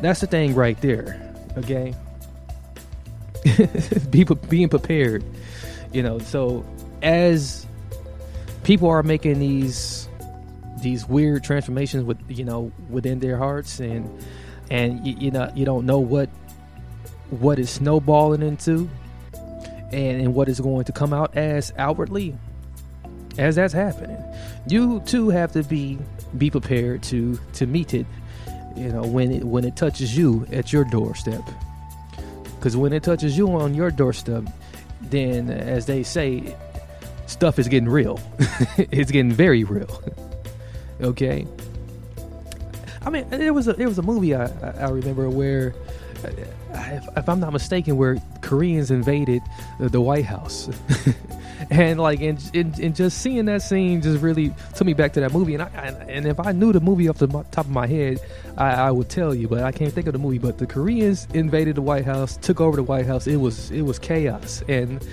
[0.00, 1.20] That's the thing right there.
[1.58, 1.94] Okay.
[4.10, 5.24] be being prepared.
[5.92, 6.64] You know, so
[7.02, 7.66] as
[8.62, 10.08] people are making these
[10.82, 14.08] these weird transformations with you know within their hearts and
[14.70, 16.28] and you, you know you don't know what
[17.30, 18.88] what is snowballing into
[19.92, 22.36] and, and what is going to come out as outwardly
[23.38, 24.22] as that's happening.
[24.66, 25.98] You too have to be
[26.36, 28.06] be prepared to to meet it
[28.76, 31.42] you know when it when it touches you at your doorstep.
[32.56, 34.44] Because when it touches you on your doorstep
[35.02, 36.54] then as they say
[37.30, 38.20] stuff is getting real.
[38.78, 40.02] It's getting very real.
[41.00, 41.46] Okay?
[43.02, 44.44] I mean there was a there was a movie i
[44.78, 45.74] i remember where
[46.22, 46.28] uh,
[46.74, 49.40] if, if i'm not mistaken where koreans invaded
[49.78, 50.68] the, the white house.
[51.70, 55.20] And like and, and, and just seeing that scene just really took me back to
[55.20, 55.54] that movie.
[55.54, 58.18] And I, and if I knew the movie off the top of my head
[58.56, 60.38] I, I would tell you but I can't think of the movie.
[60.38, 63.26] But the Koreans invaded the White House took over the White House.
[63.26, 64.62] It was it was chaos.
[64.68, 65.06] And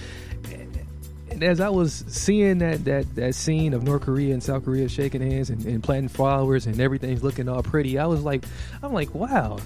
[1.43, 5.21] as I was seeing that that that scene of North Korea and South Korea shaking
[5.21, 8.45] hands and, and planting flowers and everything's looking all pretty, I was like,
[8.81, 9.59] I'm like, wow,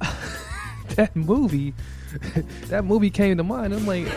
[0.90, 1.74] that movie,
[2.68, 3.74] that movie came to mind.
[3.74, 4.08] I'm like,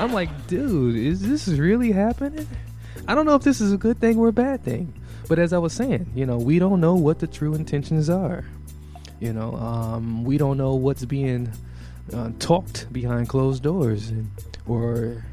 [0.00, 2.46] I'm like, dude, is this really happening?
[3.06, 4.92] I don't know if this is a good thing or a bad thing,
[5.28, 8.44] but as I was saying, you know, we don't know what the true intentions are.
[9.20, 11.52] You know, um, we don't know what's being
[12.12, 14.30] uh, talked behind closed doors, and,
[14.66, 15.24] or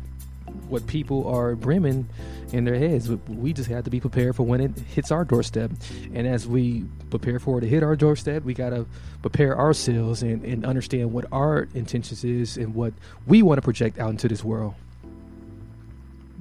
[0.68, 2.08] what people are brimming
[2.52, 3.10] in their heads.
[3.28, 5.72] We just have to be prepared for when it hits our doorstep.
[6.14, 8.86] And as we prepare for it to hit our doorstep, we got to
[9.22, 12.94] prepare ourselves and, and understand what our intentions is and what
[13.28, 14.74] we want to project out into this world.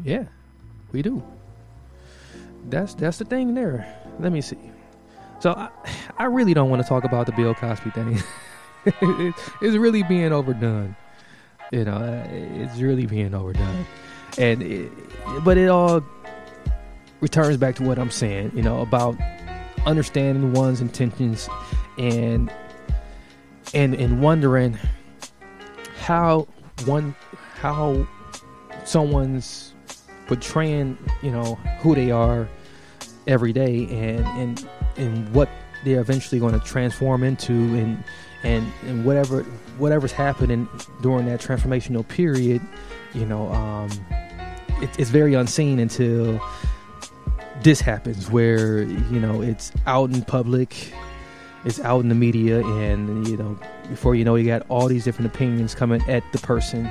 [0.05, 0.25] Yeah,
[0.93, 1.23] we do.
[2.69, 3.87] That's that's the thing there.
[4.19, 4.59] Let me see.
[5.41, 5.69] So I,
[6.19, 8.23] I really don't want to talk about the Bill Cosby thing.
[9.61, 10.97] it's really being overdone.
[11.73, 13.87] You know, it's really being overdone.
[14.39, 14.93] And it,
[15.45, 16.03] but it all
[17.21, 19.17] returns back to what I'm saying, you know, about
[19.87, 21.49] understanding one's intentions
[21.99, 22.51] and
[23.73, 24.79] and and wondering
[26.01, 26.47] how
[26.85, 27.15] one
[27.57, 28.07] how
[28.85, 29.75] someone's
[30.27, 32.49] portraying, you know, who they are
[33.27, 35.49] every day and and and what
[35.85, 38.05] they're eventually going to transform into and
[38.43, 39.45] and and whatever
[39.79, 40.69] whatever's happening
[41.03, 42.61] during that transformational period,
[43.13, 43.91] you know, um,
[44.83, 46.41] it, it's very unseen until
[47.63, 50.93] this happens, where you know it's out in public,
[51.65, 53.59] it's out in the media, and you know
[53.89, 56.91] before you know, you got all these different opinions coming at the person,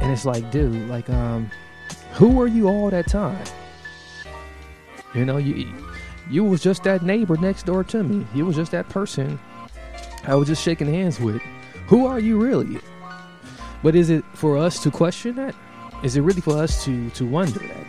[0.00, 1.50] and it's like, dude, like, um,
[2.12, 3.44] who were you all that time?
[5.14, 5.72] You know, you
[6.30, 8.26] you was just that neighbor next door to me.
[8.34, 9.38] You was just that person
[10.24, 11.40] I was just shaking hands with.
[11.86, 12.80] Who are you really?
[13.82, 15.54] But is it for us to question that?
[16.02, 17.86] Is it really for us to to wonder that?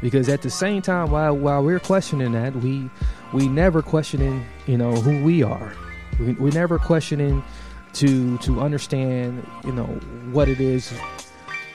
[0.00, 2.90] Because at the same time, while while we're questioning that, we
[3.32, 5.72] we never questioning you know who we are.
[6.18, 7.42] We, we're never questioning
[7.94, 9.86] to to understand you know
[10.32, 10.92] what it is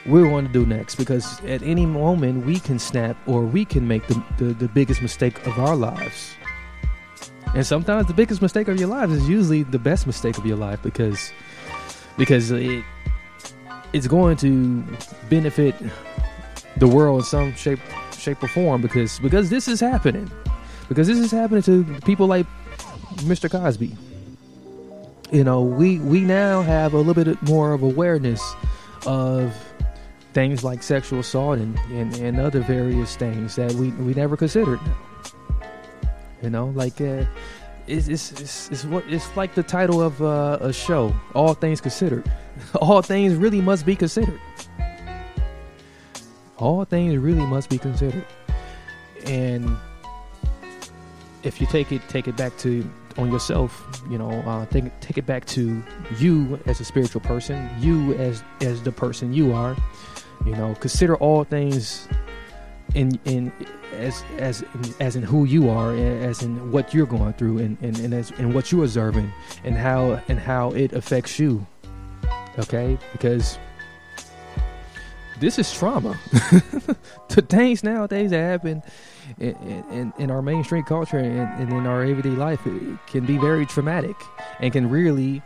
[0.05, 3.87] we want to do next because at any moment we can snap or we can
[3.87, 6.33] make the, the, the, biggest mistake of our lives
[7.53, 10.57] and sometimes the biggest mistake of your life is usually the best mistake of your
[10.57, 11.31] life because
[12.17, 12.83] because it
[13.93, 14.83] it's going to
[15.29, 15.75] benefit
[16.77, 17.79] the world in some shape
[18.17, 20.29] shape or form because because this is happening
[20.87, 22.45] because this is happening to people like
[23.17, 23.49] Mr.
[23.49, 23.95] Cosby.
[25.31, 28.41] You know, we we now have a little bit more of awareness
[29.05, 29.55] of
[30.33, 34.79] things like sexual assault and, and, and other various things that we, we never considered.
[36.41, 37.25] You know, like uh,
[37.87, 41.81] it's, it's, it's, it's what it's like the title of uh, a show, All Things
[41.81, 42.29] Considered.
[42.81, 44.39] All things really must be considered.
[46.57, 48.25] All things really must be considered.
[49.25, 49.77] And
[51.43, 52.87] if you take it take it back to
[53.17, 55.83] on yourself, you know, uh, take take it back to
[56.17, 59.75] you as a spiritual person, you as as the person you are.
[60.45, 62.07] You know, consider all things
[62.95, 63.51] in in
[63.97, 64.63] as as
[64.99, 68.31] as in who you are, as in what you're going through, and and, and as
[68.31, 69.31] and what you're observing,
[69.63, 71.65] and how and how it affects you.
[72.59, 73.57] Okay, because
[75.39, 76.17] this is trauma.
[77.29, 78.83] the things nowadays that happen
[79.39, 79.55] in,
[79.91, 82.61] in, in our mainstream culture and, and, in our everyday life
[83.07, 84.15] can be very traumatic
[84.59, 85.41] and can really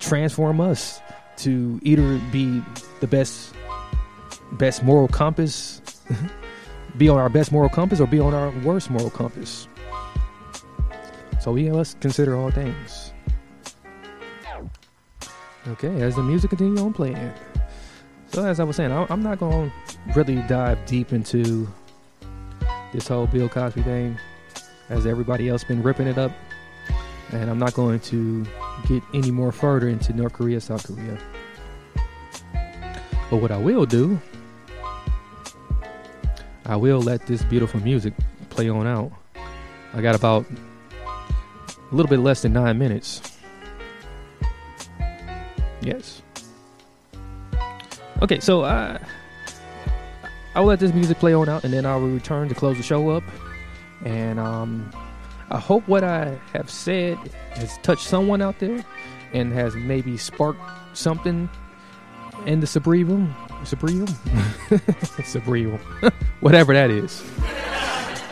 [0.00, 1.00] transform us
[1.38, 2.62] to either be
[3.00, 3.54] the best
[4.52, 5.80] best moral compass
[6.96, 9.68] be on our best moral compass or be on our worst moral compass.
[11.40, 13.12] So we must consider all things.
[15.68, 17.32] Okay, as the music continues on playing.
[18.32, 21.68] So as I was saying, I'm not going to really dive deep into
[22.92, 24.18] this whole Bill Cosby thing,
[24.88, 26.32] as everybody else been ripping it up,
[27.32, 28.46] and I'm not going to
[28.86, 31.18] get any more further into North Korea, South Korea.
[33.30, 34.18] But what I will do
[36.68, 38.12] I will let this beautiful music
[38.50, 39.10] play on out.
[39.94, 40.44] I got about
[41.68, 43.22] a little bit less than nine minutes.
[45.80, 46.22] Yes.
[48.20, 49.00] Okay, so I
[50.54, 52.82] I'll let this music play on out, and then I will return to close the
[52.82, 53.22] show up.
[54.04, 54.90] And um,
[55.50, 57.16] I hope what I have said
[57.54, 58.84] has touched someone out there,
[59.32, 60.60] and has maybe sparked
[60.94, 61.48] something
[62.44, 63.32] in the Subrium,
[63.64, 64.08] Subrium,
[65.24, 65.78] Subrium,
[66.40, 67.22] whatever that is.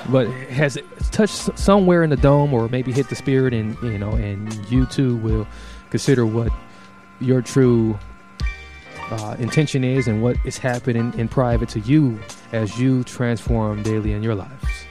[0.09, 3.99] But has it touched somewhere in the dome, or maybe hit the spirit, and you
[3.99, 5.47] know, and you too will
[5.91, 6.53] consider what
[7.21, 7.99] your true
[9.11, 12.19] uh, intention is and what is happening in private to you
[12.53, 14.86] as you transform daily in your lives.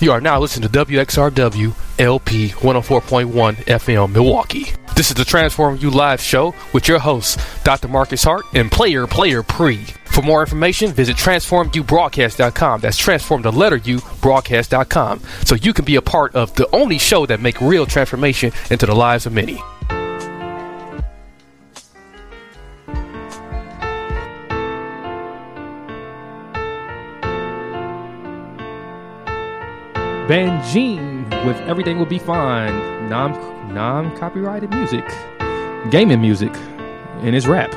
[0.00, 4.72] You are now listening to WXRW LP 104.1 FM Milwaukee.
[4.96, 7.88] This is the Transform U Live show with your hosts, Dr.
[7.88, 9.84] Marcus Hart and Player Player Pree.
[10.06, 12.80] For more information, visit transformubroadcast.com.
[12.80, 15.20] That's transform the letter U broadcast.com.
[15.44, 18.86] So you can be a part of the only show that make real transformation into
[18.86, 19.60] the lives of many.
[30.30, 33.32] Banjin with Everything Will Be Fine, non
[33.74, 35.04] non copyrighted music,
[35.90, 36.54] gaming music,
[37.22, 37.74] and his rap.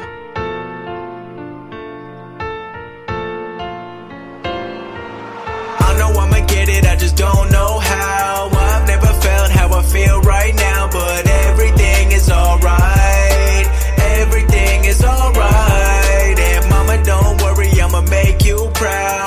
[5.80, 8.52] I know I'ma get it, I just don't know how.
[8.54, 13.66] I've never felt how I feel right now, but everything is alright.
[13.98, 16.38] Everything is alright.
[16.38, 19.23] And mama, don't worry, I'ma make you proud.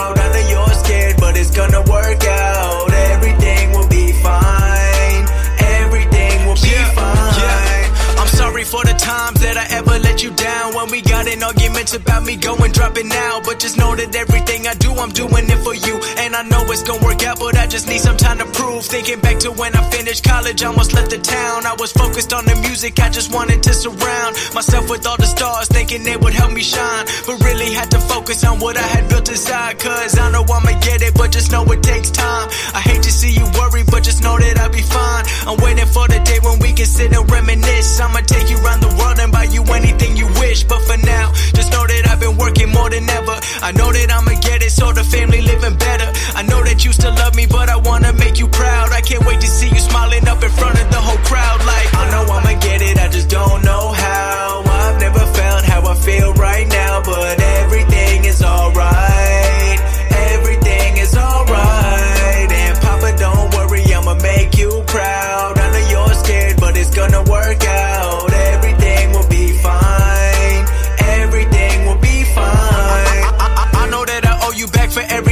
[11.95, 13.41] About me going dropping now.
[13.45, 15.95] But just know that everything I do, I'm doing it for you.
[16.19, 18.85] And I know it's gonna work out, but I just need some time to prove.
[18.85, 21.67] Thinking back to when I finished college, I almost left the town.
[21.67, 25.27] I was focused on the music, I just wanted to surround myself with all the
[25.27, 27.07] stars, thinking it would help me shine.
[27.27, 29.79] But really had to focus on what I had built inside.
[29.79, 32.49] Cause I know I'ma get it, but just know it takes time.
[32.75, 35.25] I hate to see you worry, but just know that I'll be fine.
[35.47, 38.01] I'm waiting for the day when we can sit and reminisce.
[38.01, 40.65] I'ma take you around the world and buy you anything you wish.
[40.65, 43.37] But for now, just know that I've been working more than ever.
[43.69, 46.09] I know that I'ma get it, so the family living better.
[46.41, 48.93] I know that you still love me, but I wanna make you proud.
[48.93, 51.59] I can't wait to see you smiling up in front of the whole crowd.
[51.73, 54.65] Like, I know I'ma get it, I just don't know how.
[54.83, 59.81] I've never felt how I feel right now, but everything is alright.
[60.33, 62.51] Everything is alright.
[62.63, 65.56] And Papa, don't worry, I'ma make you proud.
[74.97, 75.26] For everything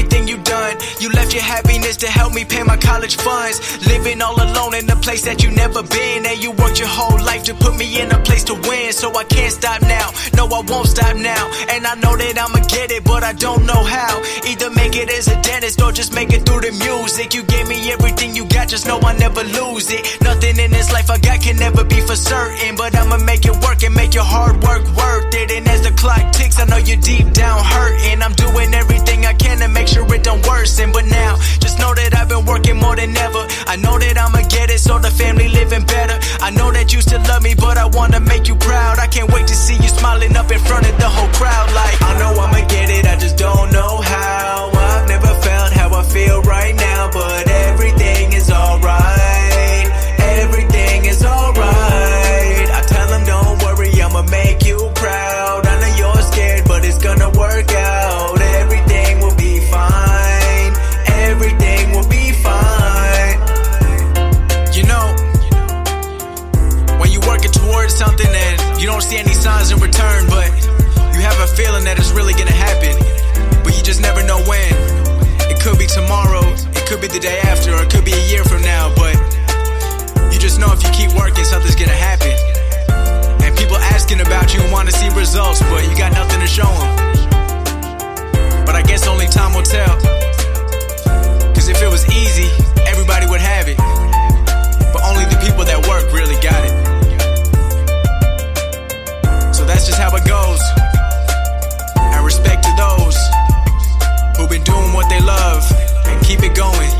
[1.35, 3.59] your happiness to help me pay my college funds.
[3.87, 6.25] Living all alone in a place that you never been.
[6.25, 8.93] And you worked your whole life to put me in a place to win.
[8.93, 10.11] So I can't stop now.
[10.37, 11.45] No, I won't stop now.
[11.71, 14.23] And I know that I'ma get it, but I don't know how.
[14.47, 17.35] Either make it as a dentist or just make it through the music.
[17.35, 20.23] You gave me everything you got, just know I never lose it.
[20.23, 22.77] Nothing in this life I got can never be for certain.
[22.77, 25.51] But I'ma make it work and make your hard work worth it.
[25.51, 28.23] And as the clock ticks, I know you're deep down hurting.
[28.23, 30.93] I'm doing everything I can to make sure it don't worsen.
[30.93, 33.43] But now, just know that I've been working more than ever.
[33.73, 36.17] I know that I'ma get it, so the family living better.
[36.47, 38.99] I know that you still love me, but I wanna make you proud.
[38.99, 41.69] I can't wait to see you smiling up in front of the whole crowd.
[41.81, 44.71] Like, I know I'ma get it, I just don't know how.
[44.91, 49.87] I've never felt how I feel right now, but everything is alright.
[50.43, 52.14] Everything is alright.
[68.85, 70.45] You don't see any signs in return, but
[71.17, 72.93] you have a feeling that it's really gonna happen,
[73.65, 74.77] but you just never know when.
[75.49, 78.25] It could be tomorrow, it could be the day after, or it could be a
[78.29, 79.17] year from now, but
[80.29, 82.29] you just know if you keep working, something's gonna happen.
[83.41, 86.93] And people asking about you to see results, but you got nothing to show them.
[88.69, 89.97] But I guess only time will tell.
[91.57, 92.53] Cause if it was easy,
[92.85, 93.81] everybody would have it.
[94.93, 96.74] But only the people that work really got it.
[99.75, 100.61] That's just how it goes.
[101.97, 103.17] And respect to those
[104.37, 105.65] who've been doing what they love
[106.07, 106.91] and keep it going.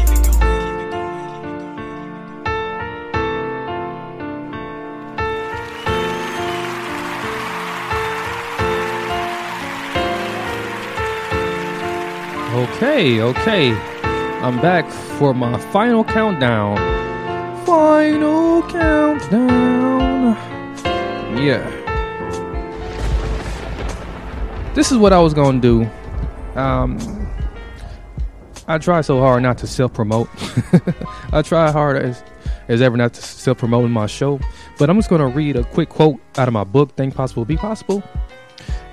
[12.55, 13.71] Okay, okay.
[14.43, 16.77] I'm back for my final countdown.
[17.65, 20.37] Final countdown.
[21.39, 21.84] Yeah.
[24.75, 25.91] This is what I was to do.
[26.61, 26.99] Um
[28.67, 30.29] I try so hard not to self promote.
[31.33, 32.23] I try hard as
[32.69, 34.41] as ever not to self promote my show,
[34.79, 37.57] But I'm just to read a quick quote out of my book, Think Possible, Be
[37.57, 38.03] Possible.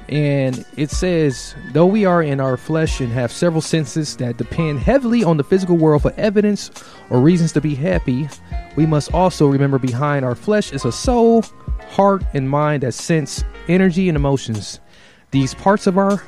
[0.09, 4.79] And it says, though we are in our flesh and have several senses that depend
[4.79, 6.69] heavily on the physical world for evidence
[7.09, 8.27] or reasons to be happy,
[8.75, 11.43] we must also remember behind our flesh is a soul,
[11.91, 14.82] heart, and mind that sense energy and emotions.
[15.32, 16.21] These parts of our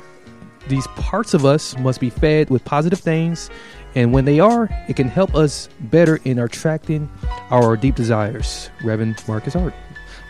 [0.66, 3.50] these parts of us must be fed with positive things,
[3.94, 7.10] and when they are, it can help us better in attracting
[7.50, 8.70] our deep desires.
[8.82, 9.74] Reverend Marcus Hart.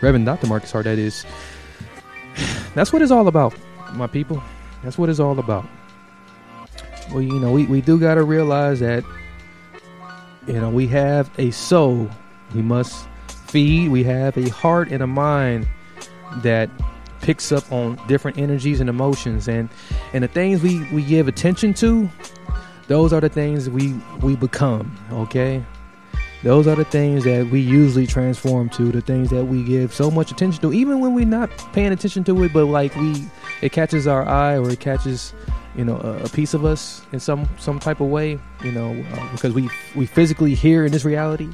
[0.01, 0.47] Reverend Dr.
[0.47, 1.25] Marcus Hart, that is.
[2.75, 3.55] That's what it's all about,
[3.93, 4.43] my people.
[4.83, 5.65] That's what it's all about.
[7.11, 9.05] Well, you know, we, we do got to realize that,
[10.47, 12.09] you know, we have a soul
[12.53, 13.07] we must
[13.47, 15.67] feed, we have a heart and a mind
[16.43, 16.69] that
[17.25, 19.47] picks up on different energies and emotions.
[19.47, 19.67] And
[20.13, 22.07] and the things we we give attention to
[22.87, 25.63] those are the things we we become okay?
[26.43, 30.11] Those are the things that we usually transform to the things that we give so
[30.11, 33.25] much attention to even when we're not paying attention to it but like we
[33.63, 35.33] it catches our eye or it catches
[35.75, 38.91] you know a, a piece of us in some some type of way you know
[39.13, 41.49] uh, because we we physically here in this reality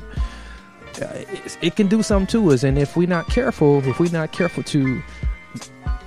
[1.02, 2.64] uh, it, it can do something to us.
[2.64, 5.02] And if we're not careful if we're not careful to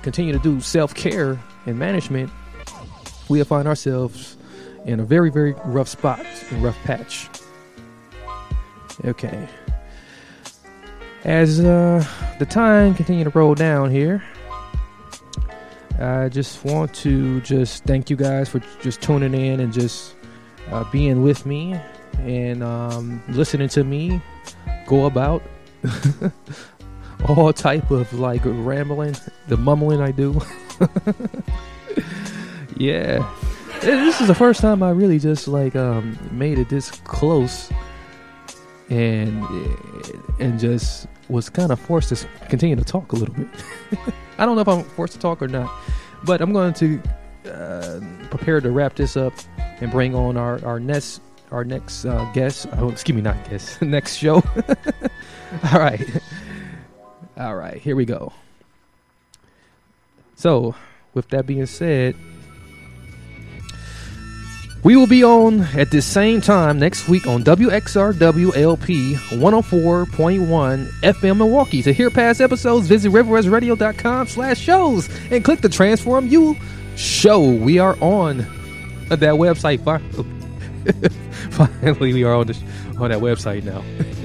[0.05, 2.31] continue to do self-care and management
[3.27, 4.37] we'll find ourselves
[4.85, 7.27] in a very very rough spot and rough patch
[9.03, 9.47] Okay.
[11.23, 12.05] As uh,
[12.39, 14.23] the time continue to roll down here,
[15.99, 20.15] I just want to just thank you guys for just tuning in and just
[20.71, 21.79] uh, being with me
[22.19, 24.21] and um, listening to me
[24.87, 25.41] go about
[27.27, 29.15] all type of like rambling,
[29.47, 30.39] the mumbling I do.
[32.77, 33.27] yeah,
[33.81, 37.71] this is the first time I really just like um, made it this close
[38.89, 39.43] and
[40.39, 43.47] and just was kind of forced to continue to talk a little bit.
[44.37, 45.71] I don't know if I'm forced to talk or not,
[46.23, 47.01] but I'm going to
[47.49, 47.99] uh,
[48.29, 52.67] prepare to wrap this up and bring on our our next our next uh, guest.
[52.73, 53.81] Oh, excuse me, not guest.
[53.81, 54.35] next show.
[55.71, 56.01] All right,
[57.37, 57.77] all right.
[57.77, 58.33] Here we go.
[60.35, 60.75] So,
[61.13, 62.15] with that being said.
[64.83, 71.81] We will be on at the same time next week on WXRWLP 104.1 FM Milwaukee.
[71.81, 76.55] To hear past episodes, visit riverwestradio.com slash shows and click the Transform U
[76.95, 77.41] show.
[77.41, 78.45] We are on
[79.07, 79.81] that website.
[81.51, 82.63] Finally, we are on, the,
[82.99, 83.83] on that website now.